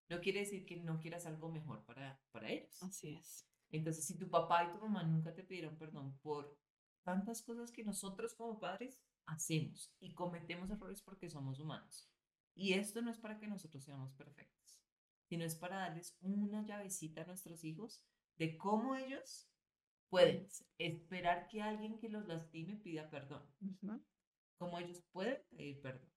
No 0.08 0.20
quiere 0.20 0.40
decir 0.40 0.64
que 0.64 0.76
no 0.76 0.98
quieras 1.00 1.26
algo 1.26 1.50
mejor 1.50 1.84
para, 1.84 2.20
para 2.30 2.50
ellos. 2.50 2.82
Así 2.82 3.16
es. 3.16 3.48
Entonces, 3.70 4.06
si 4.06 4.18
tu 4.18 4.28
papá 4.28 4.64
y 4.64 4.72
tu 4.72 4.78
mamá 4.78 5.02
nunca 5.02 5.34
te 5.34 5.42
pidieron 5.42 5.76
perdón 5.78 6.18
por 6.18 6.56
tantas 7.02 7.42
cosas 7.42 7.72
que 7.72 7.82
nosotros 7.82 8.34
como 8.34 8.60
padres 8.60 9.00
hacemos 9.26 9.94
y 9.98 10.14
cometemos 10.14 10.70
errores 10.70 11.02
porque 11.02 11.30
somos 11.30 11.58
humanos. 11.58 12.08
Y 12.54 12.74
esto 12.74 13.00
no 13.00 13.10
es 13.10 13.18
para 13.18 13.38
que 13.38 13.46
nosotros 13.46 13.82
seamos 13.82 14.12
perfectos, 14.12 14.61
sino 15.32 15.46
es 15.46 15.56
para 15.56 15.78
darles 15.78 16.14
una 16.20 16.62
llavecita 16.62 17.22
a 17.22 17.24
nuestros 17.24 17.64
hijos 17.64 18.04
de 18.36 18.58
cómo 18.58 18.96
ellos 18.96 19.48
pueden 20.10 20.46
esperar 20.76 21.48
que 21.48 21.62
alguien 21.62 21.98
que 21.98 22.10
los 22.10 22.26
lastime 22.26 22.76
pida 22.76 23.08
perdón, 23.08 23.42
cómo 24.58 24.78
ellos 24.78 25.02
pueden 25.10 25.38
pedir 25.48 25.80
perdón. 25.80 26.12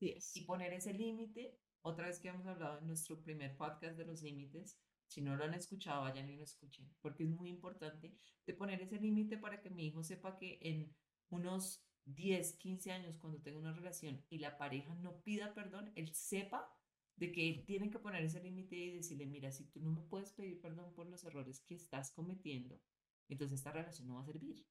Y 0.00 0.44
poner 0.44 0.74
ese 0.74 0.92
límite. 0.92 1.58
Otra 1.80 2.08
vez 2.08 2.18
que 2.18 2.28
hemos 2.28 2.44
hablado 2.44 2.80
en 2.80 2.88
nuestro 2.88 3.18
primer 3.22 3.56
podcast 3.56 3.96
de 3.96 4.04
los 4.04 4.20
límites, 4.20 4.78
si 5.06 5.22
no 5.22 5.34
lo 5.34 5.44
han 5.44 5.54
escuchado, 5.54 6.02
vayan 6.02 6.28
y 6.28 6.36
lo 6.36 6.44
escuchen, 6.44 6.94
porque 7.00 7.22
es 7.22 7.30
muy 7.30 7.48
importante 7.48 8.14
de 8.44 8.52
poner 8.52 8.82
ese 8.82 9.00
límite 9.00 9.38
para 9.38 9.62
que 9.62 9.70
mi 9.70 9.86
hijo 9.86 10.02
sepa 10.02 10.36
que 10.36 10.58
en 10.60 10.94
unos 11.30 11.88
10, 12.04 12.58
15 12.58 12.92
años, 12.92 13.16
cuando 13.16 13.40
tenga 13.40 13.60
una 13.60 13.72
relación 13.72 14.22
y 14.28 14.40
la 14.40 14.58
pareja 14.58 14.94
no 14.96 15.22
pida 15.22 15.54
perdón, 15.54 15.90
él 15.94 16.14
sepa 16.14 16.70
de 17.18 17.32
que 17.32 17.48
él 17.48 17.64
tiene 17.64 17.90
que 17.90 17.98
poner 17.98 18.22
ese 18.24 18.42
límite 18.42 18.76
y 18.76 18.90
decirle, 18.90 19.26
mira, 19.26 19.50
si 19.50 19.64
tú 19.64 19.80
no 19.80 19.90
me 19.90 20.02
puedes 20.02 20.32
pedir 20.32 20.60
perdón 20.60 20.92
por 20.94 21.06
los 21.08 21.24
errores 21.24 21.60
que 21.60 21.74
estás 21.74 22.12
cometiendo, 22.12 22.80
entonces 23.28 23.58
esta 23.58 23.72
relación 23.72 24.08
no 24.08 24.14
va 24.14 24.22
a 24.22 24.26
servir. 24.26 24.64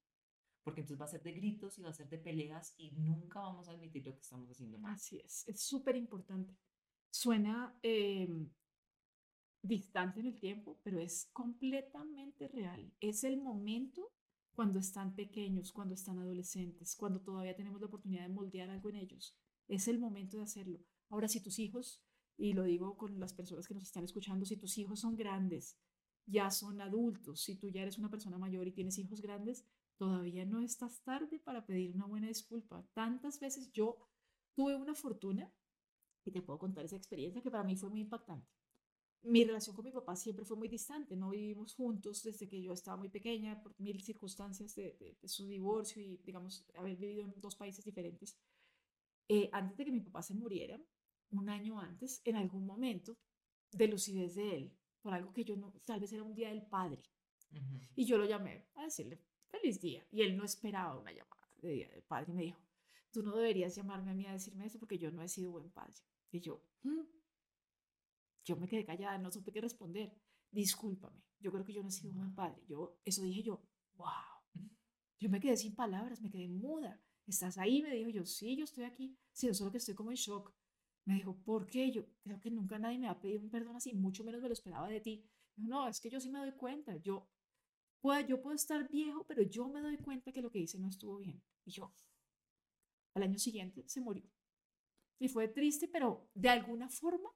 Porque 0.62 0.80
entonces 0.80 1.00
va 1.00 1.06
a 1.06 1.08
ser 1.08 1.22
de 1.22 1.32
gritos 1.32 1.78
y 1.78 1.82
va 1.82 1.90
a 1.90 1.94
ser 1.94 2.08
de 2.08 2.18
peleas 2.18 2.74
y 2.76 2.90
nunca 2.90 3.40
vamos 3.40 3.68
a 3.68 3.72
admitir 3.72 4.04
lo 4.04 4.14
que 4.14 4.20
estamos 4.20 4.50
haciendo 4.50 4.78
mal. 4.78 4.94
Así 4.94 5.18
es. 5.18 5.46
Es 5.48 5.60
súper 5.62 5.96
importante. 5.96 6.54
Suena 7.10 7.78
em, 7.82 8.50
distante 9.62 10.20
en 10.20 10.26
el 10.26 10.38
tiempo, 10.38 10.78
pero 10.82 10.98
es 10.98 11.30
completamente 11.32 12.48
real. 12.48 12.92
Es 13.00 13.24
el 13.24 13.38
momento 13.38 14.12
cuando 14.52 14.78
están 14.78 15.14
pequeños, 15.14 15.72
cuando 15.72 15.94
están 15.94 16.18
adolescentes, 16.18 16.96
cuando 16.96 17.20
todavía 17.20 17.56
tenemos 17.56 17.80
la 17.80 17.86
oportunidad 17.86 18.22
de 18.22 18.34
moldear 18.34 18.68
algo 18.70 18.90
en 18.90 18.96
ellos. 18.96 19.36
Es 19.68 19.86
el 19.88 19.98
momento 19.98 20.36
de 20.36 20.42
hacerlo. 20.42 20.80
Ahora, 21.10 21.28
si 21.28 21.40
tus 21.40 21.58
hijos, 21.58 22.02
y 22.38 22.54
lo 22.54 22.64
digo 22.64 22.96
con 22.96 23.20
las 23.20 23.34
personas 23.34 23.68
que 23.68 23.74
nos 23.74 23.84
están 23.84 24.04
escuchando, 24.04 24.46
si 24.46 24.56
tus 24.56 24.78
hijos 24.78 25.00
son 25.00 25.16
grandes, 25.16 25.76
ya 26.26 26.50
son 26.50 26.80
adultos, 26.80 27.42
si 27.42 27.56
tú 27.56 27.68
ya 27.70 27.82
eres 27.82 27.98
una 27.98 28.10
persona 28.10 28.38
mayor 28.38 28.66
y 28.68 28.72
tienes 28.72 28.98
hijos 28.98 29.20
grandes, 29.22 29.64
todavía 29.98 30.46
no 30.46 30.60
estás 30.62 31.02
tarde 31.02 31.40
para 31.40 31.66
pedir 31.66 31.94
una 31.94 32.06
buena 32.06 32.28
disculpa. 32.28 32.86
Tantas 32.94 33.40
veces 33.40 33.72
yo 33.72 33.98
tuve 34.54 34.76
una 34.76 34.94
fortuna, 34.94 35.52
y 36.24 36.30
te 36.30 36.42
puedo 36.42 36.58
contar 36.58 36.84
esa 36.84 36.96
experiencia 36.96 37.42
que 37.42 37.50
para 37.50 37.64
mí 37.64 37.76
fue 37.76 37.90
muy 37.90 38.00
impactante. 38.00 38.46
Mi 39.22 39.44
relación 39.44 39.76
con 39.76 39.84
mi 39.84 39.92
papá 39.92 40.16
siempre 40.16 40.44
fue 40.44 40.56
muy 40.56 40.68
distante, 40.68 41.16
no 41.16 41.30
vivimos 41.30 41.74
juntos 41.74 42.22
desde 42.22 42.48
que 42.48 42.62
yo 42.62 42.72
estaba 42.72 42.96
muy 42.96 43.08
pequeña 43.08 43.60
por 43.62 43.74
mil 43.80 44.00
circunstancias 44.02 44.74
de, 44.76 44.96
de- 45.00 45.16
de 45.20 45.28
su 45.28 45.46
divorcio 45.46 46.02
y, 46.02 46.18
digamos, 46.24 46.66
haber 46.76 46.96
vivido 46.96 47.24
en 47.24 47.34
dos 47.40 47.56
países 47.56 47.84
diferentes. 47.84 48.36
Eh, 49.28 49.48
antes 49.52 49.76
de 49.78 49.84
que 49.86 49.92
mi 49.92 50.00
papá 50.00 50.22
se 50.22 50.34
muriera, 50.34 50.80
un 51.30 51.48
año 51.48 51.80
antes, 51.80 52.20
en 52.24 52.36
algún 52.36 52.64
momento 52.66 53.16
de 53.72 53.88
lucidez 53.88 54.34
de 54.34 54.56
él, 54.56 54.72
por 55.00 55.12
algo 55.14 55.32
que 55.32 55.44
yo 55.44 55.56
no, 55.56 55.72
tal 55.84 56.00
vez 56.00 56.12
era 56.12 56.22
un 56.22 56.34
día 56.34 56.48
del 56.48 56.62
padre, 56.66 57.02
y 57.96 58.04
yo 58.04 58.18
lo 58.18 58.26
llamé 58.26 58.66
a 58.74 58.84
decirle 58.84 59.20
feliz 59.48 59.80
día. 59.80 60.06
Y 60.10 60.22
él 60.22 60.36
no 60.36 60.44
esperaba 60.44 60.98
una 60.98 61.10
llamada 61.12 61.48
de 61.56 61.70
día 61.70 61.88
del 61.88 62.02
padre 62.02 62.32
y 62.32 62.34
me 62.34 62.42
dijo, 62.42 62.60
tú 63.10 63.22
no 63.22 63.34
deberías 63.36 63.74
llamarme 63.74 64.10
a 64.10 64.14
mí 64.14 64.26
a 64.26 64.32
decirme 64.32 64.66
eso 64.66 64.78
porque 64.78 64.98
yo 64.98 65.10
no 65.10 65.22
he 65.22 65.28
sido 65.28 65.50
buen 65.52 65.70
padre. 65.70 65.94
Y 66.30 66.40
yo, 66.40 66.62
"Mm". 66.82 67.00
yo 68.44 68.56
me 68.56 68.68
quedé 68.68 68.84
callada, 68.84 69.18
no 69.18 69.30
supe 69.30 69.52
qué 69.52 69.60
responder. 69.60 70.12
Discúlpame, 70.50 71.22
yo 71.40 71.50
creo 71.52 71.64
que 71.64 71.72
yo 71.72 71.82
no 71.82 71.88
he 71.88 71.92
sido 71.92 72.10
un 72.10 72.18
buen 72.18 72.34
padre. 72.34 72.62
Yo, 72.66 72.98
eso 73.04 73.22
dije 73.22 73.42
yo, 73.42 73.62
wow. 73.94 74.08
Yo 75.18 75.28
me 75.28 75.40
quedé 75.40 75.56
sin 75.56 75.74
palabras, 75.74 76.20
me 76.20 76.30
quedé 76.30 76.48
muda. 76.48 77.00
¿Estás 77.26 77.58
ahí? 77.58 77.82
Me 77.82 77.94
dijo 77.94 78.08
yo, 78.10 78.24
sí, 78.24 78.56
yo 78.56 78.64
estoy 78.64 78.84
aquí. 78.84 79.18
Sí, 79.32 79.52
solo 79.52 79.70
que 79.70 79.78
estoy 79.78 79.94
como 79.94 80.10
en 80.10 80.16
shock. 80.16 80.54
Me 81.08 81.14
dijo, 81.14 81.34
¿por 81.38 81.66
qué? 81.66 81.90
Yo 81.90 82.04
creo 82.22 82.38
que 82.38 82.50
nunca 82.50 82.78
nadie 82.78 82.98
me 82.98 83.08
ha 83.08 83.18
pedido 83.18 83.40
un 83.40 83.48
perdón 83.48 83.74
así, 83.76 83.94
mucho 83.94 84.24
menos 84.24 84.42
me 84.42 84.48
lo 84.48 84.52
esperaba 84.52 84.88
de 84.88 85.00
ti. 85.00 85.24
Yo, 85.56 85.66
no, 85.66 85.88
es 85.88 86.00
que 86.00 86.10
yo 86.10 86.20
sí 86.20 86.28
me 86.28 86.38
doy 86.38 86.52
cuenta. 86.52 86.96
Yo 86.96 87.26
puedo, 88.02 88.20
yo 88.20 88.42
puedo 88.42 88.54
estar 88.54 88.86
viejo, 88.90 89.24
pero 89.24 89.40
yo 89.40 89.68
me 89.70 89.80
doy 89.80 89.96
cuenta 89.96 90.32
que 90.32 90.42
lo 90.42 90.50
que 90.50 90.58
hice 90.58 90.78
no 90.78 90.86
estuvo 90.86 91.16
bien. 91.16 91.42
Y 91.64 91.70
yo, 91.70 91.94
al 93.14 93.22
año 93.22 93.38
siguiente 93.38 93.88
se 93.88 94.02
murió. 94.02 94.30
Y 95.18 95.28
fue 95.28 95.48
triste, 95.48 95.88
pero 95.88 96.28
de 96.34 96.50
alguna 96.50 96.90
forma, 96.90 97.30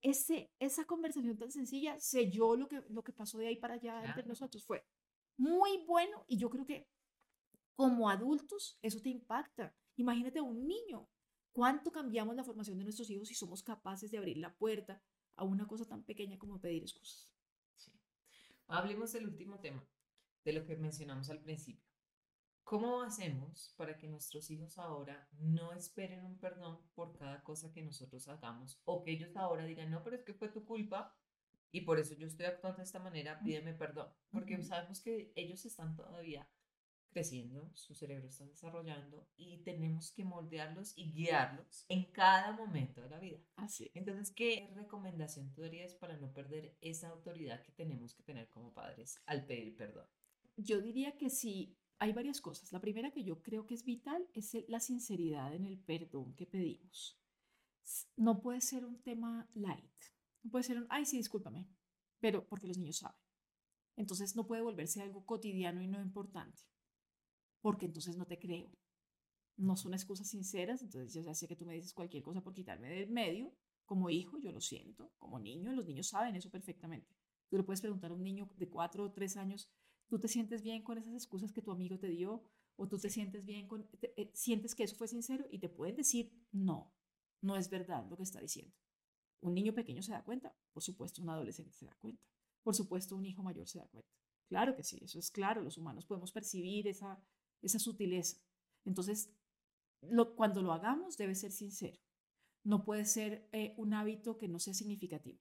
ese, 0.00 0.52
esa 0.60 0.84
conversación 0.84 1.36
tan 1.36 1.50
sencilla 1.50 1.98
selló 1.98 2.54
lo 2.54 2.68
que, 2.68 2.84
lo 2.88 3.02
que 3.02 3.12
pasó 3.12 3.36
de 3.38 3.48
ahí 3.48 3.56
para 3.56 3.74
allá 3.74 3.96
entre 3.98 4.12
Claro. 4.12 4.28
nosotros. 4.28 4.64
Fue 4.64 4.86
muy 5.36 5.84
bueno 5.86 6.24
y 6.28 6.36
yo 6.38 6.48
creo 6.50 6.64
que 6.64 6.86
como 7.74 8.08
adultos 8.08 8.78
eso 8.80 9.00
te 9.00 9.08
impacta. 9.08 9.74
Imagínate 9.96 10.38
a 10.38 10.44
un 10.44 10.68
niño. 10.68 11.08
¿Cuánto 11.52 11.92
cambiamos 11.92 12.34
la 12.34 12.44
formación 12.44 12.78
de 12.78 12.84
nuestros 12.84 13.10
hijos 13.10 13.28
si 13.28 13.34
somos 13.34 13.62
capaces 13.62 14.10
de 14.10 14.18
abrir 14.18 14.38
la 14.38 14.54
puerta 14.56 15.02
a 15.36 15.44
una 15.44 15.66
cosa 15.66 15.86
tan 15.86 16.04
pequeña 16.04 16.38
como 16.38 16.60
pedir 16.60 16.82
excusas. 16.82 17.32
Sí. 17.76 17.92
Hablemos 18.68 19.12
del 19.12 19.26
último 19.26 19.58
tema, 19.60 19.84
de 20.44 20.52
lo 20.52 20.64
que 20.64 20.76
mencionamos 20.76 21.30
al 21.30 21.40
principio. 21.40 21.90
¿Cómo 22.64 23.02
hacemos 23.02 23.74
para 23.76 23.98
que 23.98 24.08
nuestros 24.08 24.50
hijos 24.50 24.78
ahora 24.78 25.28
no 25.32 25.72
esperen 25.72 26.24
un 26.24 26.38
perdón 26.38 26.78
por 26.94 27.12
cada 27.18 27.42
cosa 27.42 27.72
que 27.72 27.82
nosotros 27.82 28.28
hagamos 28.28 28.80
o 28.84 29.02
que 29.02 29.12
ellos 29.12 29.36
ahora 29.36 29.64
digan, 29.64 29.90
no, 29.90 30.02
pero 30.02 30.16
es 30.16 30.22
que 30.22 30.32
fue 30.32 30.48
tu 30.48 30.64
culpa 30.64 31.18
y 31.72 31.80
por 31.82 31.98
eso 31.98 32.14
yo 32.14 32.26
estoy 32.26 32.46
actuando 32.46 32.78
de 32.78 32.84
esta 32.84 33.00
manera, 33.00 33.42
pídeme 33.42 33.74
perdón? 33.74 34.08
Porque 34.30 34.54
Ujú. 34.54 34.62
sabemos 34.62 35.00
que 35.00 35.32
ellos 35.34 35.64
están 35.64 35.96
todavía 35.96 36.48
creciendo, 37.12 37.70
su 37.74 37.94
cerebro 37.94 38.28
está 38.28 38.44
desarrollando 38.46 39.28
y 39.36 39.58
tenemos 39.58 40.10
que 40.12 40.24
moldearlos 40.24 40.96
y 40.96 41.12
guiarlos 41.12 41.84
en 41.88 42.10
cada 42.12 42.52
momento 42.52 43.00
de 43.02 43.10
la 43.10 43.18
vida. 43.18 43.38
Así 43.56 43.84
es. 43.84 43.90
Entonces, 43.94 44.32
¿qué 44.34 44.70
recomendación 44.74 45.52
tú 45.52 45.62
darías 45.62 45.94
para 45.94 46.16
no 46.16 46.32
perder 46.32 46.76
esa 46.80 47.10
autoridad 47.10 47.62
que 47.62 47.72
tenemos 47.72 48.14
que 48.14 48.22
tener 48.22 48.48
como 48.48 48.72
padres 48.72 49.22
al 49.26 49.46
pedir 49.46 49.76
perdón? 49.76 50.06
Yo 50.56 50.80
diría 50.80 51.16
que 51.16 51.30
sí, 51.30 51.78
hay 51.98 52.12
varias 52.12 52.40
cosas. 52.40 52.72
La 52.72 52.80
primera 52.80 53.12
que 53.12 53.22
yo 53.22 53.42
creo 53.42 53.66
que 53.66 53.74
es 53.74 53.84
vital 53.84 54.26
es 54.34 54.56
la 54.68 54.80
sinceridad 54.80 55.54
en 55.54 55.64
el 55.64 55.78
perdón 55.78 56.34
que 56.34 56.46
pedimos. 56.46 57.18
No 58.16 58.40
puede 58.40 58.60
ser 58.60 58.84
un 58.84 59.00
tema 59.02 59.48
light. 59.54 59.84
No 60.42 60.50
puede 60.50 60.64
ser 60.64 60.78
un, 60.78 60.86
ay, 60.88 61.04
sí, 61.04 61.16
discúlpame, 61.16 61.68
pero 62.20 62.46
porque 62.48 62.66
los 62.66 62.78
niños 62.78 62.98
saben. 62.98 63.20
Entonces 63.96 64.34
no 64.36 64.46
puede 64.46 64.62
volverse 64.62 65.02
algo 65.02 65.24
cotidiano 65.24 65.82
y 65.82 65.86
no 65.86 66.00
importante, 66.00 66.62
porque 67.62 67.86
entonces 67.86 68.16
no 68.18 68.26
te 68.26 68.38
creo. 68.38 68.70
No 69.56 69.76
son 69.76 69.94
excusas 69.94 70.28
sinceras, 70.28 70.82
entonces 70.82 71.12
yo 71.14 71.20
ya 71.22 71.34
sé 71.34 71.46
que 71.48 71.56
tú 71.56 71.64
me 71.66 71.74
dices 71.74 71.94
cualquier 71.94 72.22
cosa 72.22 72.42
por 72.42 72.54
quitarme 72.54 72.88
del 72.88 73.10
medio. 73.10 73.52
Como 73.86 74.10
hijo, 74.10 74.38
yo 74.38 74.52
lo 74.52 74.60
siento. 74.60 75.12
Como 75.18 75.38
niño, 75.40 75.72
los 75.72 75.86
niños 75.86 76.08
saben 76.08 76.36
eso 76.36 76.50
perfectamente. 76.50 77.14
Tú 77.48 77.56
le 77.56 77.62
puedes 77.64 77.80
preguntar 77.80 78.10
a 78.10 78.14
un 78.14 78.22
niño 78.24 78.48
de 78.56 78.68
cuatro 78.68 79.04
o 79.04 79.12
tres 79.12 79.36
años, 79.36 79.70
¿tú 80.08 80.18
te 80.18 80.28
sientes 80.28 80.62
bien 80.62 80.82
con 80.82 80.98
esas 80.98 81.14
excusas 81.14 81.52
que 81.52 81.62
tu 81.62 81.70
amigo 81.70 81.98
te 81.98 82.08
dio? 82.08 82.44
¿O 82.76 82.88
tú 82.88 82.98
te 82.98 83.10
sientes 83.10 83.44
bien 83.44 83.68
con, 83.68 83.86
te- 84.00 84.14
eh, 84.20 84.30
sientes 84.34 84.74
que 84.74 84.84
eso 84.84 84.96
fue 84.96 85.08
sincero? 85.08 85.46
Y 85.50 85.58
te 85.58 85.68
pueden 85.68 85.96
decir, 85.96 86.32
no, 86.52 86.92
no 87.42 87.56
es 87.56 87.68
verdad 87.70 88.06
lo 88.08 88.16
que 88.16 88.22
está 88.22 88.40
diciendo. 88.40 88.74
Un 89.40 89.54
niño 89.54 89.74
pequeño 89.74 90.02
se 90.02 90.12
da 90.12 90.22
cuenta, 90.24 90.54
por 90.72 90.82
supuesto 90.82 91.20
un 91.22 91.28
adolescente 91.30 91.72
se 91.74 91.86
da 91.86 91.94
cuenta, 91.98 92.22
por 92.62 92.74
supuesto 92.74 93.16
un 93.16 93.26
hijo 93.26 93.42
mayor 93.42 93.68
se 93.68 93.78
da 93.78 93.86
cuenta. 93.88 94.08
Claro 94.48 94.74
que 94.76 94.84
sí, 94.84 94.98
eso 95.02 95.18
es 95.18 95.30
claro, 95.30 95.62
los 95.62 95.78
humanos 95.78 96.06
podemos 96.06 96.32
percibir 96.32 96.86
esa, 96.88 97.20
esa 97.62 97.78
sutileza. 97.78 98.36
Entonces, 98.84 99.30
lo, 100.02 100.34
cuando 100.34 100.62
lo 100.62 100.72
hagamos 100.72 101.16
debe 101.16 101.34
ser 101.34 101.52
sincero. 101.52 101.98
No 102.64 102.84
puede 102.84 103.04
ser 103.04 103.48
eh, 103.52 103.74
un 103.76 103.94
hábito 103.94 104.38
que 104.38 104.48
no 104.48 104.58
sea 104.58 104.74
significativo. 104.74 105.38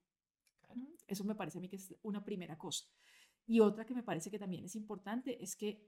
Eso 1.07 1.23
me 1.23 1.35
parece 1.35 1.57
a 1.57 1.61
mí 1.61 1.67
que 1.67 1.75
es 1.75 1.93
una 2.01 2.23
primera 2.23 2.57
cosa. 2.57 2.85
Y 3.45 3.59
otra 3.59 3.85
que 3.85 3.93
me 3.93 4.03
parece 4.03 4.31
que 4.31 4.39
también 4.39 4.65
es 4.65 4.75
importante 4.75 5.43
es 5.43 5.55
que 5.55 5.85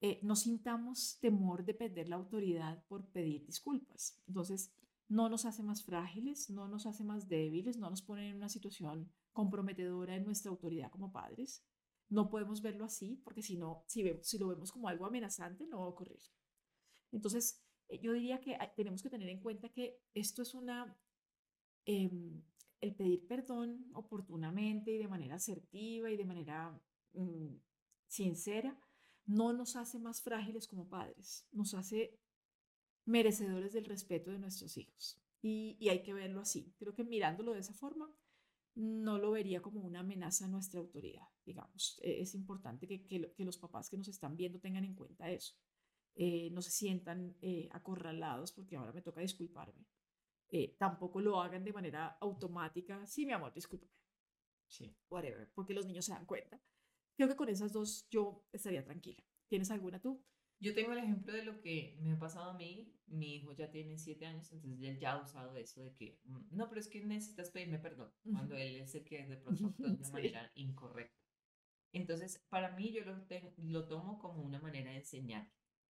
eh, 0.00 0.20
no 0.22 0.36
sintamos 0.36 1.18
temor 1.20 1.64
de 1.64 1.74
perder 1.74 2.08
la 2.08 2.16
autoridad 2.16 2.84
por 2.86 3.06
pedir 3.06 3.44
disculpas. 3.46 4.20
Entonces, 4.26 4.70
no 5.08 5.28
nos 5.28 5.44
hace 5.44 5.62
más 5.62 5.82
frágiles, 5.82 6.50
no 6.50 6.68
nos 6.68 6.86
hace 6.86 7.04
más 7.04 7.28
débiles, 7.28 7.76
no 7.76 7.90
nos 7.90 8.02
pone 8.02 8.30
en 8.30 8.36
una 8.36 8.48
situación 8.48 9.10
comprometedora 9.32 10.16
en 10.16 10.24
nuestra 10.24 10.50
autoridad 10.50 10.90
como 10.90 11.12
padres. 11.12 11.64
No 12.08 12.30
podemos 12.30 12.62
verlo 12.62 12.84
así, 12.84 13.20
porque 13.24 13.42
si 13.42 13.56
no, 13.56 13.84
si, 13.86 14.02
vemos, 14.02 14.26
si 14.26 14.38
lo 14.38 14.48
vemos 14.48 14.72
como 14.72 14.88
algo 14.88 15.06
amenazante, 15.06 15.66
no 15.66 15.80
va 15.80 15.86
a 15.86 15.88
ocurrir. 15.88 16.20
Entonces, 17.12 17.62
eh, 17.88 18.00
yo 18.00 18.12
diría 18.12 18.40
que 18.40 18.56
hay- 18.56 18.70
tenemos 18.76 19.02
que 19.02 19.10
tener 19.10 19.28
en 19.28 19.40
cuenta 19.40 19.68
que 19.70 20.00
esto 20.14 20.42
es 20.42 20.54
una, 20.54 20.96
em, 21.86 22.42
el 22.80 22.94
pedir 22.94 23.26
perdón 23.26 23.86
oportunamente 23.94 24.92
y 24.92 24.98
de 24.98 25.08
manera 25.08 25.36
asertiva 25.36 26.10
y 26.10 26.16
de 26.16 26.24
manera 26.24 26.80
mm, 27.14 27.56
sincera, 28.08 28.78
no 29.26 29.52
nos 29.52 29.76
hace 29.76 29.98
más 29.98 30.22
frágiles 30.22 30.68
como 30.68 30.88
padres, 30.88 31.46
nos 31.52 31.74
hace 31.74 32.18
merecedores 33.06 33.72
del 33.72 33.84
respeto 33.86 34.30
de 34.30 34.38
nuestros 34.38 34.76
hijos. 34.76 35.20
Y 35.42 35.88
hay 35.90 36.02
que 36.02 36.14
verlo 36.14 36.40
así. 36.40 36.72
Creo 36.78 36.94
que 36.94 37.04
mirándolo 37.04 37.52
de 37.52 37.60
esa 37.60 37.74
forma, 37.74 38.10
no 38.74 39.18
lo 39.18 39.30
vería 39.32 39.62
como 39.62 39.80
una 39.80 40.00
amenaza 40.00 40.46
a 40.46 40.48
nuestra 40.48 40.80
autoridad, 40.80 41.28
digamos. 41.44 41.98
Eh, 42.02 42.20
es 42.20 42.34
importante 42.34 42.86
que, 42.86 43.06
que, 43.06 43.32
que 43.32 43.44
los 43.44 43.58
papás 43.58 43.88
que 43.88 43.96
nos 43.96 44.08
están 44.08 44.36
viendo 44.36 44.60
tengan 44.60 44.84
en 44.84 44.94
cuenta 44.94 45.30
eso. 45.30 45.54
Eh, 46.16 46.50
no 46.52 46.62
se 46.62 46.70
sientan 46.70 47.36
eh, 47.42 47.68
acorralados 47.72 48.52
porque 48.52 48.76
ahora 48.76 48.92
me 48.92 49.02
toca 49.02 49.20
disculparme. 49.20 49.86
Eh, 50.48 50.76
tampoco 50.78 51.20
lo 51.20 51.40
hagan 51.40 51.64
de 51.64 51.72
manera 51.72 52.16
automática. 52.20 53.04
Sí, 53.06 53.26
mi 53.26 53.32
amor, 53.32 53.52
discúlpame. 53.52 53.92
Sí. 54.68 54.96
Whatever, 55.08 55.50
porque 55.54 55.74
los 55.74 55.86
niños 55.86 56.04
se 56.04 56.12
dan 56.12 56.26
cuenta. 56.26 56.60
Creo 57.16 57.28
que 57.28 57.36
con 57.36 57.48
esas 57.48 57.72
dos 57.72 58.08
yo 58.10 58.46
estaría 58.52 58.84
tranquila. 58.84 59.24
¿Tienes 59.48 59.70
alguna 59.70 60.00
tú? 60.00 60.24
Yo 60.60 60.74
tengo 60.74 60.92
el 60.92 60.98
ejemplo 60.98 61.32
de 61.32 61.44
lo 61.44 61.60
que 61.60 61.96
me 62.00 62.12
ha 62.12 62.18
pasado 62.18 62.50
a 62.50 62.54
mí. 62.54 62.90
Mi 63.06 63.36
hijo 63.36 63.52
ya 63.52 63.70
tiene 63.70 63.98
siete 63.98 64.24
años, 64.26 64.50
entonces 64.52 64.82
él 64.82 64.98
ya 64.98 65.12
ha 65.12 65.22
usado 65.22 65.54
eso 65.56 65.82
de 65.82 65.92
que, 65.94 66.18
mm, 66.24 66.38
no, 66.56 66.68
pero 66.68 66.80
es 66.80 66.88
que 66.88 67.04
necesitas 67.04 67.50
pedirme 67.50 67.78
perdón, 67.78 68.10
cuando 68.32 68.56
él 68.56 68.76
es 68.80 68.94
el 68.94 69.04
que 69.04 69.26
de 69.26 69.36
pronto 69.36 69.66
actúa 69.76 69.88
de 69.90 69.94
una 69.96 70.04
Sí. 70.06 70.12
manera 70.12 70.50
incorrecta. 70.54 71.22
Entonces, 71.92 72.44
para 72.48 72.70
mí 72.72 72.92
yo 72.92 73.04
lo, 73.04 73.22
te- 73.22 73.54
lo 73.58 73.86
tomo 73.86 74.18
como 74.18 74.42
una 74.42 74.60
manera 74.60 74.90
de 74.90 74.98
enseñar. 74.98 75.48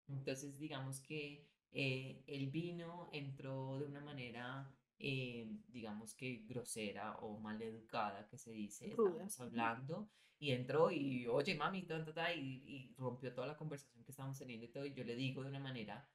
Entonces, 0.08 0.58
digamos 0.58 1.00
que 1.00 1.48
eh, 1.72 2.22
él 2.26 2.50
vino, 2.50 3.08
entró 3.12 3.78
de 3.78 3.86
una 3.86 4.00
manera, 4.00 4.70
eh, 4.98 5.50
digamos 5.68 6.14
que 6.14 6.44
grosera 6.46 7.16
o 7.18 7.38
maleducada, 7.38 8.26
que 8.28 8.38
se 8.38 8.52
dice, 8.52 8.90
Ruda. 8.96 9.10
estábamos 9.10 9.40
hablando, 9.40 10.10
y 10.38 10.50
entró 10.50 10.90
y, 10.90 11.26
oye, 11.26 11.54
mami, 11.54 11.82
ta, 11.82 12.04
ta, 12.04 12.12
ta, 12.12 12.34
y, 12.34 12.62
y 12.66 12.94
rompió 12.96 13.32
toda 13.32 13.46
la 13.46 13.56
conversación 13.56 14.04
que 14.04 14.10
estábamos 14.10 14.38
teniendo 14.38 14.66
y 14.66 14.70
todo, 14.70 14.84
y 14.84 14.94
yo 14.94 15.04
le 15.04 15.16
digo 15.16 15.42
de 15.42 15.48
una 15.48 15.60
manera 15.60 16.08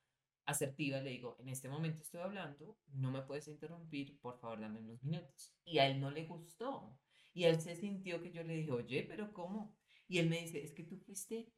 asertiva, 0.49 0.99
le 0.99 1.11
digo, 1.11 1.37
en 1.39 1.49
este 1.49 1.69
momento 1.69 2.01
estoy 2.01 2.21
hablando, 2.21 2.77
no 2.93 3.11
me 3.11 3.21
puedes 3.21 3.47
interrumpir, 3.47 4.19
por 4.19 4.39
favor, 4.39 4.59
dame 4.59 4.79
unos 4.79 5.01
minutos. 5.03 5.53
Y 5.63 5.77
a 5.77 5.87
él 5.87 5.99
no 5.99 6.11
le 6.11 6.25
gustó. 6.25 6.97
Y 7.33 7.43
él 7.43 7.61
se 7.61 7.75
sintió 7.75 8.21
que 8.21 8.31
yo 8.31 8.43
le 8.43 8.55
dije, 8.55 8.71
oye, 8.71 9.03
pero 9.03 9.31
¿cómo? 9.31 9.77
Y 10.07 10.17
él 10.17 10.29
me 10.29 10.41
dice, 10.41 10.63
es 10.63 10.73
que 10.73 10.83
tú 10.83 10.97
fuiste, 10.97 11.53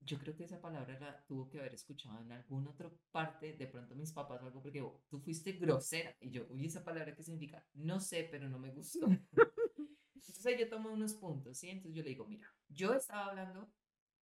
yo 0.00 0.18
creo 0.18 0.34
que 0.34 0.44
esa 0.44 0.60
palabra 0.60 0.98
la 0.98 1.24
tuvo 1.26 1.48
que 1.48 1.60
haber 1.60 1.74
escuchado 1.74 2.20
en 2.20 2.32
alguna 2.32 2.70
otra 2.70 2.90
parte, 3.10 3.52
de 3.54 3.66
pronto 3.66 3.94
mis 3.94 4.12
papás 4.12 4.42
o 4.42 4.46
algo, 4.46 4.62
porque 4.62 4.82
tú 5.08 5.20
fuiste 5.20 5.52
grosera. 5.52 6.16
Y 6.20 6.30
yo, 6.30 6.46
uy, 6.48 6.66
esa 6.66 6.82
palabra 6.82 7.14
qué 7.14 7.22
significa, 7.22 7.64
no 7.74 8.00
sé, 8.00 8.28
pero 8.30 8.48
no 8.48 8.58
me 8.58 8.70
gustó. 8.70 9.06
Entonces 10.14 10.46
ahí 10.46 10.58
yo 10.58 10.68
tomo 10.68 10.90
unos 10.90 11.14
puntos, 11.14 11.58
¿sí? 11.58 11.68
Entonces 11.68 11.96
yo 11.96 12.02
le 12.02 12.10
digo, 12.10 12.26
mira, 12.26 12.46
yo 12.68 12.94
estaba 12.94 13.26
hablando 13.26 13.70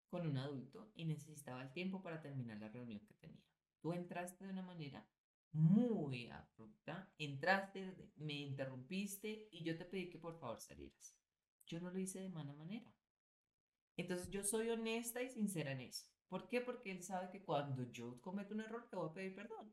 con 0.08 0.26
un 0.26 0.36
adulto 0.36 0.92
y 0.94 1.06
necesitaba 1.06 1.62
el 1.62 1.72
tiempo 1.72 2.02
para 2.02 2.20
terminar 2.20 2.58
la 2.58 2.68
reunión 2.68 3.00
que 3.00 3.14
tenía. 3.14 3.42
Tú 3.80 3.92
entraste 3.92 4.44
de 4.44 4.50
una 4.50 4.62
manera 4.62 5.06
muy 5.52 6.28
abrupta, 6.30 7.12
entraste, 7.18 8.12
me 8.16 8.34
interrumpiste 8.34 9.48
y 9.50 9.64
yo 9.64 9.76
te 9.76 9.84
pedí 9.84 10.08
que 10.08 10.18
por 10.18 10.38
favor 10.38 10.60
salieras. 10.60 11.16
Yo 11.66 11.80
no 11.80 11.90
lo 11.90 11.98
hice 11.98 12.20
de 12.20 12.28
mala 12.28 12.52
manera. 12.52 12.86
Entonces 13.96 14.30
yo 14.30 14.42
soy 14.42 14.70
honesta 14.70 15.22
y 15.22 15.30
sincera 15.30 15.72
en 15.72 15.82
eso. 15.82 16.06
¿Por 16.28 16.48
qué? 16.48 16.60
Porque 16.60 16.90
él 16.90 17.02
sabe 17.02 17.30
que 17.30 17.44
cuando 17.44 17.90
yo 17.92 18.20
cometo 18.20 18.54
un 18.54 18.60
error 18.60 18.88
te 18.90 18.96
voy 18.96 19.10
a 19.10 19.12
pedir 19.12 19.34
perdón. 19.34 19.72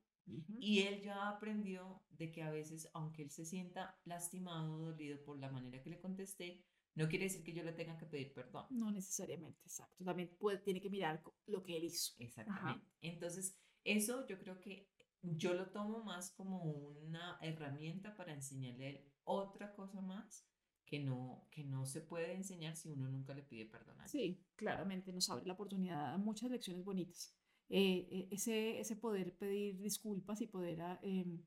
Y 0.60 0.82
él 0.82 1.02
ya 1.02 1.30
aprendió 1.30 2.04
de 2.12 2.32
que 2.32 2.44
a 2.44 2.52
veces, 2.52 2.90
aunque 2.94 3.24
él 3.24 3.32
se 3.32 3.46
sienta 3.46 4.00
lastimado, 4.06 4.78
dolido 4.78 5.22
por 5.24 5.40
la 5.40 5.50
manera 5.50 5.82
que 5.82 5.90
le 5.90 6.00
contesté, 6.00 6.64
no 6.94 7.08
quiere 7.10 7.26
decir 7.26 7.44
que 7.44 7.54
yo 7.54 7.64
le 7.64 7.74
tenga 7.74 7.98
que 7.98 8.06
pedir 8.06 8.34
perdón. 8.34 8.68
No 8.70 8.92
necesariamente, 8.92 9.60
exacto. 9.64 10.04
También 10.04 10.36
puede, 10.40 10.60
tiene 10.60 10.82
que 10.82 10.90
mirar 10.90 11.24
lo 11.48 11.64
que 11.64 11.78
él 11.78 11.86
hizo. 11.86 12.14
Exactamente. 12.20 12.86
Entonces, 13.02 13.58
eso 13.84 14.28
yo 14.28 14.38
creo 14.38 14.60
que 14.60 14.90
yo 15.22 15.54
lo 15.54 15.72
tomo 15.72 16.04
más 16.04 16.32
como 16.32 16.64
una 16.64 17.38
herramienta 17.42 18.16
para 18.16 18.34
enseñarle 18.34 18.86
a 18.86 18.90
él 18.90 19.12
otra 19.24 19.74
cosa 19.74 20.02
más 20.02 20.48
que 20.92 21.00
no, 21.00 21.48
que 21.52 21.64
no 21.64 21.86
se 21.86 22.02
puede 22.02 22.34
enseñar 22.36 22.76
si 22.76 22.90
uno 22.90 23.08
nunca 23.08 23.34
le 23.34 23.44
pide 23.44 23.66
perdón 23.66 24.00
a. 24.02 24.08
Sí, 24.10 24.44
claramente 24.58 25.14
nos 25.14 25.30
abre 25.30 25.46
la 25.46 25.54
oportunidad 25.54 26.14
a 26.14 26.18
muchas 26.18 26.52
lecciones 26.52 26.84
bonitas. 26.84 27.34
Eh, 27.70 28.08
eh, 28.12 28.28
ese, 28.32 28.80
ese 28.82 28.98
poder 28.98 29.34
pedir 29.38 29.80
disculpas 29.80 30.42
y 30.42 30.48
poder 30.48 30.82
a- 30.82 31.00
em, 31.02 31.42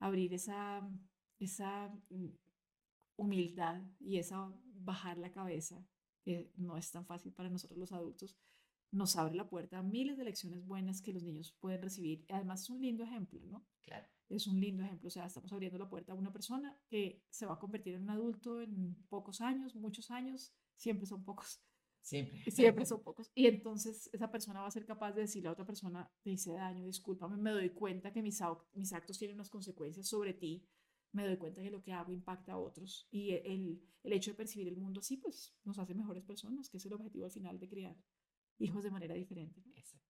abrir 0.00 0.32
esa, 0.34 0.88
esa 1.38 1.88
mm, 2.10 2.28
humildad 3.16 3.82
y 4.00 4.18
esa 4.18 4.52
bajar 4.74 5.18
la 5.18 5.30
cabeza, 5.32 5.84
que 6.22 6.50
no 6.56 6.76
es 6.78 6.90
tan 6.90 7.06
fácil 7.06 7.32
para 7.32 7.50
nosotros 7.50 7.78
los 7.78 7.92
adultos, 7.92 8.36
nos 8.92 9.16
abre 9.16 9.34
la 9.36 9.48
puerta 9.50 9.78
a 9.78 9.82
miles 9.82 10.18
de 10.18 10.24
lecciones 10.24 10.66
buenas 10.66 11.02
que 11.02 11.12
los 11.12 11.24
niños 11.24 11.52
pueden 11.60 11.82
recibir. 11.82 12.24
Además 12.30 12.62
es 12.62 12.70
un 12.70 12.82
lindo 12.82 13.04
ejemplo, 13.04 13.40
¿no? 13.46 13.66
Claro. 13.82 14.08
Es 14.28 14.46
un 14.46 14.60
lindo 14.60 14.82
ejemplo, 14.84 15.08
o 15.08 15.10
sea, 15.10 15.26
estamos 15.26 15.52
abriendo 15.52 15.78
la 15.78 15.88
puerta 15.88 16.12
a 16.12 16.16
una 16.16 16.32
persona 16.32 16.78
que 16.88 17.24
se 17.30 17.46
va 17.46 17.54
a 17.54 17.58
convertir 17.58 17.94
en 17.94 18.02
un 18.02 18.10
adulto 18.10 18.60
en 18.60 18.94
pocos 19.08 19.40
años, 19.40 19.74
muchos 19.74 20.10
años, 20.10 20.52
siempre 20.76 21.06
son 21.06 21.24
pocos, 21.24 21.62
Siempre. 22.00 22.38
siempre 22.50 22.86
son 22.86 23.02
pocos. 23.02 23.30
Y 23.34 23.46
entonces 23.46 24.08
esa 24.12 24.30
persona 24.30 24.60
va 24.60 24.68
a 24.68 24.70
ser 24.70 24.84
capaz 24.86 25.12
de 25.12 25.22
decirle 25.22 25.48
a 25.48 25.52
otra 25.52 25.66
persona, 25.66 26.10
te 26.22 26.30
hice 26.30 26.52
daño, 26.52 26.84
discúlpame, 26.84 27.36
me 27.36 27.50
doy 27.50 27.70
cuenta 27.70 28.12
que 28.12 28.22
mis, 28.22 28.40
mis 28.74 28.92
actos 28.92 29.18
tienen 29.18 29.36
unas 29.36 29.50
consecuencias 29.50 30.08
sobre 30.08 30.34
ti, 30.34 30.66
me 31.12 31.26
doy 31.26 31.36
cuenta 31.36 31.62
que 31.62 31.70
lo 31.70 31.82
que 31.82 31.92
hago 31.92 32.12
impacta 32.12 32.52
a 32.52 32.58
otros 32.58 33.08
y 33.10 33.30
e, 33.30 33.42
el, 33.54 33.82
el 34.02 34.12
hecho 34.12 34.30
de 34.32 34.36
percibir 34.36 34.68
el 34.68 34.76
mundo 34.76 35.00
así, 35.00 35.16
pues 35.16 35.54
nos 35.64 35.78
hace 35.78 35.94
mejores 35.94 36.24
personas, 36.24 36.68
que 36.68 36.76
es 36.76 36.86
el 36.86 36.92
objetivo 36.92 37.24
al 37.24 37.30
final 37.30 37.58
de 37.58 37.68
criar 37.68 37.96
hijos 38.58 38.84
de 38.84 38.90
manera 38.90 39.14
diferente. 39.14 39.62
Exacto. 39.74 40.06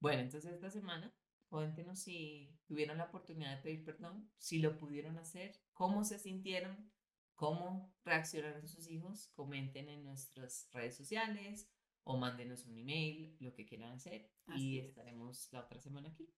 Bueno, 0.00 0.22
entonces 0.22 0.52
esta 0.52 0.70
semana, 0.70 1.14
cuéntenos 1.52 1.98
si 1.98 2.58
tuvieron 2.66 2.96
la 2.96 3.04
oportunidad 3.04 3.56
de 3.56 3.62
pedir 3.62 3.84
perdón, 3.84 4.30
si 4.38 4.58
lo 4.58 4.78
pudieron 4.78 5.18
hacer, 5.18 5.54
cómo 5.74 6.02
se 6.02 6.18
sintieron, 6.18 6.90
cómo 7.34 7.94
reaccionaron 8.04 8.66
sus 8.66 8.88
hijos, 8.88 9.30
comenten 9.34 9.90
en 9.90 10.02
nuestras 10.02 10.70
redes 10.72 10.96
sociales 10.96 11.70
o 12.04 12.16
mándenos 12.16 12.64
un 12.64 12.78
email, 12.78 13.36
lo 13.38 13.52
que 13.52 13.66
quieran 13.66 13.92
hacer 13.92 14.32
y 14.56 14.78
estaremos 14.78 15.52
la 15.52 15.60
otra 15.60 15.78
semana 15.78 16.08
aquí. 16.08 16.32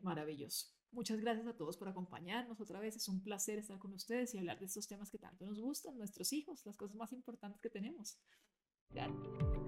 Maravilloso. 0.00 0.68
Muchas 0.92 1.18
gracias 1.20 1.46
a 1.48 1.56
todos 1.56 1.76
por 1.76 1.88
acompañarnos 1.88 2.60
otra 2.60 2.78
vez. 2.78 2.94
Es 2.94 3.08
un 3.08 3.20
placer 3.20 3.58
estar 3.58 3.80
con 3.80 3.92
ustedes 3.92 4.32
y 4.32 4.38
hablar 4.38 4.60
de 4.60 4.66
estos 4.66 4.86
temas 4.86 5.10
que 5.10 5.18
tanto 5.18 5.44
nos 5.44 5.58
gustan, 5.58 5.98
nuestros 5.98 6.32
hijos, 6.32 6.64
las 6.64 6.76
cosas 6.76 6.96
más 6.96 7.12
importantes 7.12 7.60
que 7.60 7.70
tenemos. 7.70 8.16
Gracias. 8.90 9.61